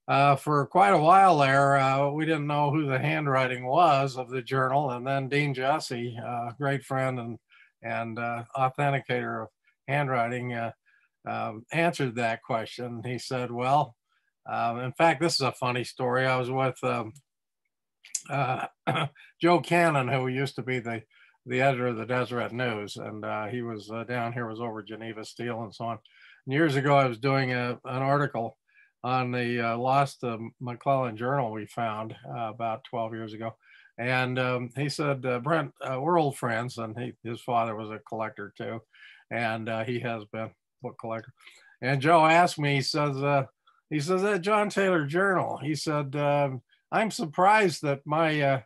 uh, 0.07 0.37
for 0.37 0.67
quite 0.67 0.91
a 0.91 0.99
while 0.99 1.37
there, 1.39 1.79
uh, 1.79 2.11
we 2.11 2.25
didn't 2.27 2.47
know 2.47 2.71
who 2.71 2.87
the 2.87 2.99
handwriting 2.99 3.67
was 3.67 4.17
of 4.17 4.31
the 4.31 4.41
journal. 4.41 4.93
And 4.93 5.05
then 5.05 5.29
Dean 5.29 5.53
Jessee, 5.53 6.17
uh, 6.25 6.53
great 6.59 6.85
friend 6.85 7.19
and 7.19 7.39
and 7.83 8.19
authenticator 8.57 9.43
of 9.43 9.49
handwriting, 9.87 10.59
um, 11.29 11.65
answered 11.73 12.15
that 12.15 12.43
question. 12.43 13.03
He 13.05 13.19
said, 13.19 13.51
"Well, 13.51 13.97
um, 14.49 14.81
in 14.81 14.93
fact, 14.93 15.21
this 15.21 15.35
is 15.35 15.41
a 15.41 15.53
funny 15.53 15.85
story. 15.85 16.27
I 16.27 16.37
was 16.37 16.51
with 16.51 16.83
um, 16.85 17.13
uh, 18.31 18.67
Joe 19.41 19.61
Cannon, 19.61 20.09
who 20.09 20.29
used 20.29 20.55
to 20.57 20.63
be 20.63 20.79
the, 20.79 21.03
the 21.47 21.61
editor 21.61 21.89
of 21.89 21.97
the 21.97 22.07
Deseret 22.07 22.53
News, 22.53 22.97
and 22.97 23.25
uh, 23.25 23.47
he 23.47 23.63
was 23.63 23.91
uh, 23.91 24.05
down 24.05 24.33
here, 24.33 24.49
was 24.49 24.61
over 24.61 24.83
Geneva 24.83 25.25
Steel 25.25 25.63
and 25.63 25.75
so 25.75 25.87
on. 25.87 25.99
And 26.47 26.53
years 26.53 26.77
ago, 26.77 26.97
I 26.97 27.07
was 27.07 27.19
doing 27.19 27.53
a, 27.53 27.79
an 27.85 28.03
article 28.03 28.57
on 29.03 29.31
the 29.31 29.73
uh, 29.73 29.79
lost 29.79 30.23
McLellin 30.63 31.17
Journal 31.17 31.53
we 31.53 31.67
found 31.67 32.15
uh, 32.29 32.51
about 32.51 32.85
12 32.85 33.15
years 33.15 33.33
ago. 33.33 33.55
And 33.99 34.39
um, 34.39 34.71
he 34.77 34.89
said, 34.89 35.25
uh, 35.25 35.39
Brent, 35.39 35.73
we're 35.83 36.19
old 36.19 36.37
friends, 36.37 36.79
and 36.79 36.99
he, 36.99 37.15
his 37.25 37.41
father 37.41 37.75
was 37.75 37.91
a 37.91 38.01
collector 38.07 38.53
too, 38.57 38.81
and 39.31 39.69
he 39.87 40.01
has 40.01 40.25
been 40.27 40.51
book 40.83 40.97
collector. 41.01 41.33
And 41.81 42.01
Joe 42.01 42.27
asked 42.27 42.59
me, 42.59 42.77
he 42.77 42.83
says, 42.83 43.17
he 43.91 44.01
says 44.01 44.23
that 44.23 44.43
John 44.43 44.69
Taylor 44.69 45.07
Journal. 45.07 45.59
He 45.59 45.75
said, 45.75 46.17
um, 46.17 46.63
"I'm 46.91 47.11
surprised 47.11 47.83
that 47.83 48.01
my, 48.05 48.41
uh, 48.41 48.61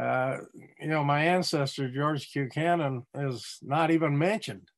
uh, 0.00 0.38
you 0.80 0.88
know, 0.88 1.04
my 1.04 1.24
ancestor 1.24 1.90
George 1.90 2.30
Q. 2.30 2.48
Cannon 2.48 3.06
is 3.14 3.58
not 3.62 3.90
even 3.90 4.18
mentioned 4.18 4.68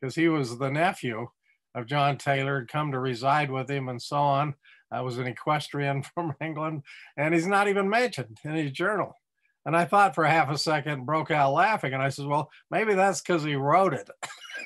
because 0.00 0.14
he 0.14 0.28
was 0.28 0.58
the 0.58 0.70
nephew 0.70 1.28
of 1.74 1.86
John 1.86 2.18
Taylor, 2.18 2.60
had 2.60 2.68
come 2.68 2.92
to 2.92 2.98
reside 2.98 3.50
with 3.50 3.70
him, 3.70 3.88
and 3.88 4.00
so 4.00 4.18
on. 4.18 4.54
I 4.90 5.00
was 5.02 5.18
an 5.18 5.26
equestrian 5.26 6.02
from 6.14 6.34
England, 6.40 6.82
and 7.16 7.34
he's 7.34 7.46
not 7.46 7.68
even 7.68 7.88
mentioned 7.88 8.38
in 8.44 8.54
his 8.54 8.72
journal." 8.72 9.14
And 9.66 9.76
I 9.76 9.84
thought 9.84 10.14
for 10.14 10.24
half 10.24 10.50
a 10.50 10.56
second, 10.56 11.04
broke 11.04 11.30
out 11.30 11.52
laughing. 11.52 11.92
And 11.92 12.02
I 12.02 12.08
said, 12.08 12.26
well, 12.26 12.50
maybe 12.70 12.94
that's 12.94 13.20
because 13.20 13.44
he 13.44 13.54
wrote 13.54 13.92
it. 13.92 14.08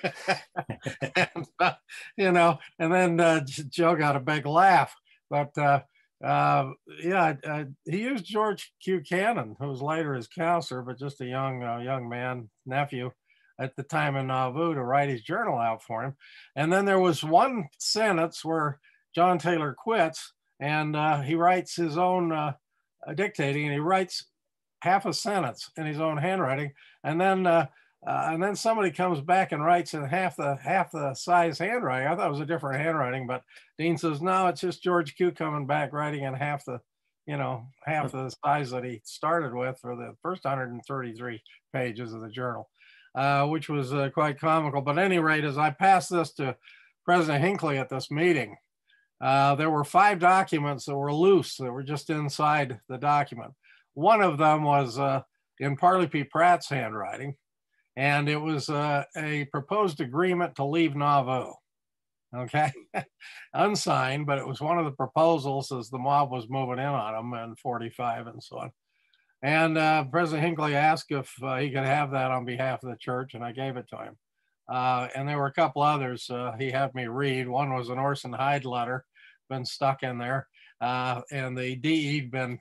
and, 1.17 1.47
uh, 1.59 1.73
you 2.17 2.33
know, 2.33 2.59
and 2.79 2.93
then 2.93 3.19
uh, 3.21 3.41
Joe 3.45 3.97
got 3.97 4.17
a 4.17 4.21
big 4.21 4.47
laugh. 4.47 4.95
But 5.29 5.57
uh, 5.57 5.81
uh, 6.23 6.73
yeah, 7.03 7.35
uh, 7.45 7.65
he 7.85 8.03
used 8.03 8.25
George 8.25 8.73
Q. 8.83 9.01
Cannon, 9.01 9.57
who 9.59 9.69
was 9.69 9.83
later 9.83 10.15
his 10.15 10.29
counselor, 10.29 10.83
but 10.83 10.99
just 10.99 11.21
a 11.21 11.27
young 11.27 11.63
uh, 11.63 11.79
young 11.79 12.09
man, 12.09 12.51
nephew 12.67 13.11
at 13.59 13.75
the 13.77 13.83
time 13.83 14.17
in 14.17 14.27
Nauvoo 14.27 14.75
to 14.75 14.83
write 14.83 15.09
his 15.09 15.23
journal 15.23 15.59
out 15.59 15.83
for 15.83 16.03
him. 16.05 16.15
And 16.55 16.73
then 16.73 16.85
there 16.85 17.01
was 17.01 17.25
one 17.25 17.69
sentence 17.79 18.45
where 18.45 18.79
John 19.15 19.39
Taylor 19.39 19.75
quits 19.75 20.33
and 20.61 20.97
he 21.25 21.35
writes 21.35 21.77
his 21.77 21.99
own 21.99 22.55
dictating 23.15 23.65
and 23.65 23.73
he 23.73 23.79
writes 23.79 24.27
half 24.83 25.07
a 25.07 25.15
sentence 25.15 25.71
in 25.77 25.87
his 25.87 26.01
own 26.01 26.17
handwriting. 26.17 26.73
And 27.05 27.21
then 27.21 27.47
uh, 27.47 27.67
uh, 28.05 28.31
and 28.33 28.43
then 28.43 28.57
somebody 28.57 28.91
comes 28.91 29.21
back 29.21 29.53
and 29.53 29.65
writes 29.65 29.95
in 29.95 30.03
half 30.03 30.35
the 30.35 30.57
half 30.57 30.91
the 30.91 31.15
size 31.15 31.59
handwriting. 31.59 32.09
I 32.09 32.17
thought 32.17 32.27
it 32.27 32.33
was 32.33 32.41
a 32.41 32.47
different 32.47 32.83
handwriting, 32.83 33.29
but 33.29 33.43
Dean 33.79 33.97
says 33.97 34.21
no, 34.21 34.49
it's 34.49 34.61
just 34.61 34.83
George 34.83 35.15
Q 35.15 35.31
coming 35.31 35.67
back 35.67 35.93
writing 35.93 36.25
in 36.25 36.35
half 36.35 36.65
the, 36.65 36.81
you 37.27 37.37
know, 37.37 37.69
half 37.85 38.11
the 38.11 38.35
size 38.45 38.73
that 38.73 38.85
he 38.85 39.01
started 39.05 39.55
with 39.55 39.79
for 39.79 39.95
the 39.95 40.17
first 40.21 40.45
133 40.45 41.41
pages 41.73 42.13
of 42.13 42.23
the 42.23 42.29
journal, 42.29 42.69
uh, 43.15 43.47
which 43.47 43.69
was 43.69 43.95
uh, 43.95 44.11
quite 44.13 44.41
comical. 44.41 44.81
But 44.81 44.99
at 44.99 45.05
any 45.05 45.21
rate, 45.21 45.45
as 45.45 45.57
I 45.57 45.71
passed 45.71 46.11
this 46.11 46.33
to 46.35 46.57
President 47.05 47.45
Hinckley 47.45 47.79
at 47.79 47.89
this 47.89 48.11
meeting, 48.11 48.57
uh, 49.21 49.55
there 49.55 49.71
were 49.71 49.85
five 49.85 50.19
documents 50.19 50.87
that 50.87 50.97
were 50.97 51.15
loose 51.15 51.57
that 51.59 51.71
were 51.71 51.85
just 51.85 52.11
inside 52.11 52.81
the 52.89 52.99
document. 52.99 53.53
One 53.95 54.23
of 54.23 54.39
them 54.39 54.63
was 54.63 54.99
uh, 54.99 55.23
in 55.59 55.77
Parley 55.77 56.07
P. 56.07 56.25
Pratt's 56.25 56.69
handwriting 56.69 57.37
and 57.97 58.29
it 58.29 58.39
was 58.39 58.69
uh, 58.69 59.05
a 59.17 59.45
proposed 59.47 60.01
agreement 60.01 60.57
to 60.57 60.65
leave 60.65 60.97
Nauvoo. 60.97 61.53
Okay, 62.35 62.73
unsigned, 63.55 64.25
but 64.25 64.39
it 64.39 64.47
was 64.47 64.61
one 64.61 64.79
of 64.79 64.87
the 64.87 64.93
proposals 64.93 65.71
as 65.71 65.91
the 65.91 65.99
mob 65.99 66.31
was 66.31 66.49
moving 66.49 66.79
in 66.79 66.87
on 66.87 67.31
them 67.31 67.45
in 67.45 67.55
45 67.57 68.27
and 68.27 68.43
so 68.43 68.59
on. 68.59 68.73
And 69.43 69.77
uh, 69.77 70.05
President 70.05 70.47
Hinckley 70.47 70.75
asked 70.75 71.11
if 71.11 71.31
uh, 71.43 71.57
he 71.57 71.71
could 71.71 71.85
have 71.85 72.13
that 72.13 72.31
on 72.31 72.47
behalf 72.47 72.83
of 72.83 72.89
the 72.89 72.97
church, 72.97 73.35
and 73.35 73.45
I 73.45 73.53
gave 73.53 73.77
it 73.77 73.87
to 73.91 73.99
him. 73.99 74.17
Uh, 74.67 75.09
and 75.15 75.29
there 75.29 75.37
were 75.37 75.47
a 75.47 75.53
couple 75.53 75.83
others 75.83 76.31
uh, 76.31 76.55
he 76.59 76.71
had 76.71 76.95
me 76.95 77.07
read. 77.07 77.49
One 77.49 77.75
was 77.75 77.91
an 77.91 77.99
Orson 77.99 78.33
Hyde 78.33 78.65
letter, 78.65 79.05
been 79.51 79.67
stuck 79.67 80.03
in 80.03 80.17
there, 80.17 80.49
uh, 80.81 81.21
and 81.31 81.59
the 81.59 81.77
DE 81.77 82.21
had 82.21 82.31
been 82.31 82.61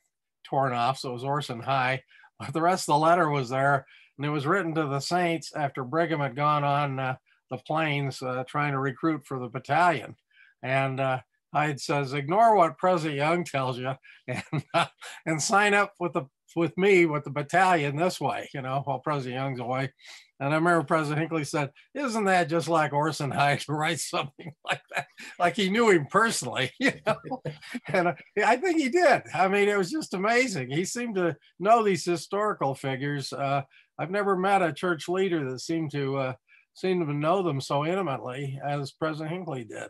torn 0.52 0.74
off, 0.74 1.00
so 1.00 1.10
it 1.10 1.14
was 1.14 1.24
Orson 1.24 1.62
Hyde. 1.62 2.04
But 2.40 2.54
the 2.54 2.62
rest 2.62 2.90
of 2.90 2.94
the 2.94 3.06
letter 3.06 3.30
was 3.30 3.50
there, 3.50 3.86
and 4.18 4.26
it 4.26 4.32
was 4.32 4.48
written 4.48 4.74
to 4.74 4.88
the 4.88 5.00
Saints 5.00 5.54
after 5.56 5.84
Brigham 5.84 6.22
had 6.22 6.36
gone 6.36 6.64
on 6.64 7.00
uh, 7.00 7.16
the 7.52 7.58
plains 7.58 8.20
uh, 8.24 8.44
trying 8.48 8.72
to 8.72 8.80
recruit 8.80 9.28
for 9.28 9.38
the 9.38 9.48
battalion. 9.48 10.16
And 10.64 11.00
uh, 11.00 11.20
Hyde 11.54 11.80
says, 11.80 12.14
ignore 12.14 12.56
what 12.56 12.80
President 12.80 13.18
Young 13.18 13.44
tells 13.44 13.78
you 13.78 13.94
and, 14.28 14.64
uh, 14.74 14.88
and 15.28 15.40
sign 15.40 15.76
up 15.76 15.94
with 16.00 16.14
the 16.14 16.24
with 16.56 16.78
me 16.78 17.06
with 17.06 17.24
the 17.24 17.30
battalion 17.30 17.96
this 17.96 18.20
way, 18.20 18.50
you 18.54 18.62
know, 18.62 18.82
while 18.86 19.00
President 19.00 19.36
Young's 19.36 19.60
away. 19.60 19.92
And 20.40 20.54
I 20.54 20.56
remember 20.56 20.84
President 20.84 21.20
Hinckley 21.20 21.44
said, 21.44 21.70
Isn't 21.94 22.24
that 22.26 22.50
just 22.50 22.68
like 22.68 22.94
Orson 22.94 23.30
Hyde 23.30 23.60
to 23.62 23.74
write 23.74 24.00
something 24.00 24.52
like 24.66 24.82
that? 24.96 25.08
Like 25.40 25.56
he 25.56 25.70
knew 25.70 25.90
him 25.90 26.08
personally, 26.10 26.72
you 26.80 26.94
know? 27.06 27.42
and 27.88 28.10
uh, 28.10 28.14
I 28.44 28.58
think 28.58 28.80
he 28.80 28.90
did. 28.90 29.24
I 29.34 29.48
mean, 29.48 29.70
it 29.70 29.78
was 29.78 29.92
just 29.92 30.14
amazing. 30.14 30.72
He 30.72 30.84
seemed 30.84 31.16
to 31.16 31.36
know 31.60 31.84
these 31.84 32.04
historical 32.04 32.74
figures. 32.74 33.32
Uh, 33.32 33.62
I've 34.00 34.12
never 34.12 34.36
met 34.36 34.64
a 34.64 34.74
church 34.74 35.08
leader 35.08 35.50
that 35.52 35.60
seemed 35.60 35.92
to 35.92 36.18
uh, 36.18 36.34
seem 36.74 37.06
to 37.06 37.14
know 37.14 37.44
them 37.44 37.62
so 37.62 37.86
intimately 37.86 38.60
as 38.66 38.92
President 38.92 39.32
Hinckley 39.32 39.64
did. 39.64 39.90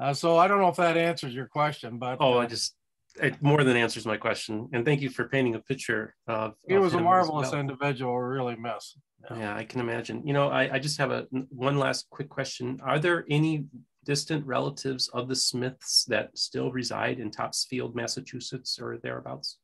Uh, 0.00 0.14
so 0.14 0.38
I 0.38 0.48
don't 0.48 0.60
know 0.60 0.68
if 0.68 0.76
that 0.76 0.96
answers 0.96 1.34
your 1.34 1.46
question, 1.46 1.98
but 1.98 2.16
oh, 2.20 2.38
I 2.38 2.44
uh, 2.44 2.48
just 2.48 2.74
it 3.20 3.40
more 3.42 3.64
than 3.64 3.76
answers 3.76 4.06
my 4.06 4.16
question. 4.16 4.68
And 4.72 4.84
thank 4.84 5.00
you 5.00 5.10
for 5.10 5.28
painting 5.28 5.54
a 5.54 5.60
picture 5.60 6.14
of. 6.26 6.54
He 6.66 6.76
was 6.76 6.94
a 6.94 7.00
marvelous 7.00 7.50
well. 7.50 7.60
individual. 7.60 8.18
Really 8.18 8.56
miss. 8.56 8.96
Yeah. 9.30 9.38
yeah. 9.38 9.56
I 9.56 9.64
can 9.64 9.80
imagine. 9.80 10.26
You 10.26 10.32
know, 10.32 10.48
I, 10.48 10.74
I 10.74 10.78
just 10.78 10.98
have 10.98 11.10
a 11.10 11.26
one 11.50 11.78
last 11.78 12.06
quick 12.10 12.28
question. 12.28 12.80
Are 12.82 12.98
there 12.98 13.24
any 13.28 13.66
distant 14.04 14.44
relatives 14.46 15.08
of 15.08 15.28
the 15.28 15.36
Smiths 15.36 16.04
that 16.06 16.36
still 16.36 16.72
reside 16.72 17.20
in 17.20 17.30
Topsfield, 17.30 17.94
Massachusetts, 17.94 18.78
or 18.80 18.98
thereabouts? 18.98 19.58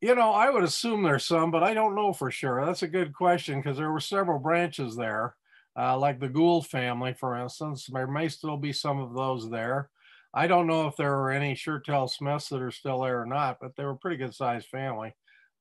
You 0.00 0.14
know, 0.14 0.30
I 0.30 0.48
would 0.48 0.64
assume 0.64 1.02
there's 1.02 1.26
some, 1.26 1.50
but 1.50 1.62
I 1.62 1.74
don't 1.74 1.94
know 1.94 2.12
for 2.12 2.30
sure. 2.30 2.64
That's 2.64 2.82
a 2.82 2.88
good 2.88 3.12
question 3.12 3.60
because 3.60 3.76
there 3.76 3.92
were 3.92 4.00
several 4.00 4.38
branches 4.38 4.96
there, 4.96 5.36
uh, 5.78 5.98
like 5.98 6.20
the 6.20 6.28
Gould 6.28 6.66
family, 6.66 7.12
for 7.12 7.36
instance. 7.36 7.86
There 7.92 8.06
may 8.06 8.28
still 8.28 8.56
be 8.56 8.72
some 8.72 8.98
of 8.98 9.14
those 9.14 9.50
there. 9.50 9.90
I 10.32 10.46
don't 10.46 10.66
know 10.66 10.86
if 10.86 10.96
there 10.96 11.16
are 11.16 11.30
any 11.30 11.54
Shurtell 11.54 12.08
Smiths 12.08 12.48
that 12.48 12.62
are 12.62 12.70
still 12.70 13.00
there 13.02 13.20
or 13.20 13.26
not, 13.26 13.58
but 13.60 13.72
they 13.76 13.84
were 13.84 13.90
a 13.90 13.96
pretty 13.96 14.16
good 14.16 14.34
sized 14.34 14.68
family. 14.68 15.14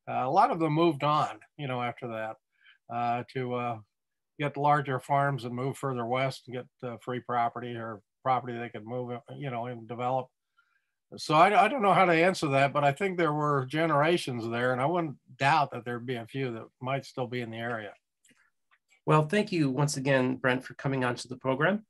Uh, 0.08 0.24
a 0.26 0.30
lot 0.30 0.52
of 0.52 0.60
them 0.60 0.74
moved 0.74 1.04
on, 1.04 1.40
you 1.58 1.68
know, 1.68 1.82
after 1.82 2.08
that 2.08 2.36
uh, 2.94 3.24
to 3.34 3.54
uh, 3.56 3.78
get 4.40 4.58
larger 4.58 5.00
farms 5.00 5.44
and 5.44 5.56
move 5.56 5.78
further 5.78 6.06
west 6.06 6.44
and 6.48 6.56
get 6.56 6.90
uh, 6.90 6.98
free 7.02 7.20
property 7.20 7.76
or 7.76 8.02
property 8.24 8.58
they 8.58 8.70
could 8.70 8.86
move, 8.86 9.18
you 9.38 9.50
know, 9.50 9.66
and 9.66 9.88
develop. 9.88 10.28
So 11.18 11.34
I, 11.34 11.66
I 11.66 11.68
don't 11.68 11.82
know 11.82 11.94
how 11.94 12.06
to 12.06 12.14
answer 12.14 12.48
that, 12.50 12.72
but 12.72 12.84
I 12.84 12.92
think 12.92 13.18
there 13.18 13.34
were 13.34 13.66
generations 13.66 14.48
there, 14.48 14.72
and 14.72 14.82
I 14.82 14.86
wouldn't 14.86 15.16
doubt 15.38 15.72
that 15.72 15.84
there'd 15.84 16.06
be 16.06 16.16
a 16.16 16.28
few 16.28 16.52
that 16.54 16.66
might 16.80 17.06
still 17.06 17.26
be 17.26 17.42
in 17.42 17.50
the 17.50 17.58
area. 17.58 17.94
Well, 19.08 19.28
thank 19.28 19.52
you 19.52 19.72
once 19.72 19.98
again, 19.98 20.36
Brent, 20.36 20.64
for 20.64 20.76
coming 20.76 21.04
onto 21.04 21.28
the 21.28 21.38
program. 21.38 21.86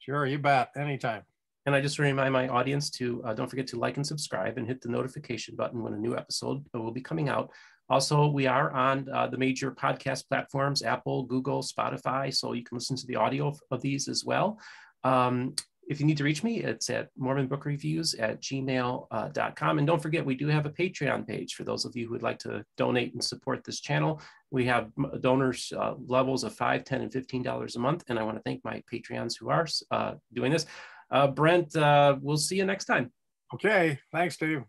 Sure, 0.00 0.26
you 0.26 0.38
bet, 0.38 0.70
anytime. 0.76 1.22
And 1.66 1.74
I 1.74 1.80
just 1.80 1.98
remind 1.98 2.32
my 2.32 2.48
audience 2.48 2.90
to 2.90 3.22
uh, 3.24 3.34
don't 3.34 3.48
forget 3.48 3.66
to 3.68 3.78
like 3.78 3.96
and 3.96 4.06
subscribe 4.06 4.58
and 4.58 4.66
hit 4.66 4.80
the 4.80 4.88
notification 4.88 5.56
button 5.56 5.82
when 5.82 5.94
a 5.94 5.98
new 5.98 6.16
episode 6.16 6.64
will 6.74 6.92
be 6.92 7.00
coming 7.00 7.28
out. 7.28 7.50
Also, 7.90 8.28
we 8.28 8.46
are 8.46 8.70
on 8.70 9.08
uh, 9.12 9.26
the 9.26 9.36
major 9.36 9.70
podcast 9.70 10.26
platforms 10.28 10.82
Apple, 10.82 11.24
Google, 11.24 11.62
Spotify, 11.62 12.34
so 12.34 12.52
you 12.52 12.64
can 12.64 12.76
listen 12.76 12.96
to 12.96 13.06
the 13.06 13.16
audio 13.16 13.54
of, 13.70 13.82
these 13.82 14.08
as 14.08 14.24
well. 14.24 14.58
Um, 15.04 15.54
if 15.86 16.00
you 16.00 16.06
need 16.06 16.16
to 16.16 16.24
reach 16.24 16.42
me, 16.42 16.60
it's 16.60 16.88
at 16.88 17.08
mormonbookreviews 17.20 18.14
at 18.18 18.40
gmail.com. 18.40 19.06
Uh, 19.10 19.78
and 19.78 19.86
don't 19.86 20.02
forget, 20.02 20.24
we 20.24 20.34
do 20.34 20.46
have 20.46 20.64
a 20.64 20.70
Patreon 20.70 21.26
page 21.26 21.54
for 21.54 21.64
those 21.64 21.84
of 21.84 21.94
you 21.94 22.06
who 22.06 22.12
would 22.12 22.22
like 22.22 22.38
to 22.38 22.64
donate 22.78 23.12
and 23.12 23.22
support 23.22 23.62
this 23.64 23.80
channel. 23.80 24.22
We 24.50 24.64
have 24.64 24.90
donors 25.20 25.70
uh, 25.76 25.94
levels 26.06 26.42
of 26.42 26.54
five, 26.54 26.84
ten, 26.84 27.02
and 27.02 27.12
$15 27.12 27.76
a 27.76 27.78
month. 27.78 28.04
And 28.08 28.18
I 28.18 28.22
want 28.22 28.38
to 28.38 28.42
thank 28.44 28.64
my 28.64 28.82
Patreons 28.90 29.38
who 29.38 29.50
are 29.50 29.66
uh, 29.90 30.14
doing 30.32 30.52
this. 30.52 30.64
Uh, 31.10 31.28
Brent, 31.28 31.76
uh, 31.76 32.16
we'll 32.20 32.36
see 32.36 32.56
you 32.56 32.64
next 32.64 32.86
time. 32.86 33.12
Okay. 33.54 33.98
Thanks, 34.12 34.36
Dave. 34.36 34.62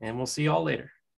And 0.00 0.16
we'll 0.16 0.26
see 0.26 0.44
you 0.44 0.52
all 0.52 0.62
later. 0.62 0.90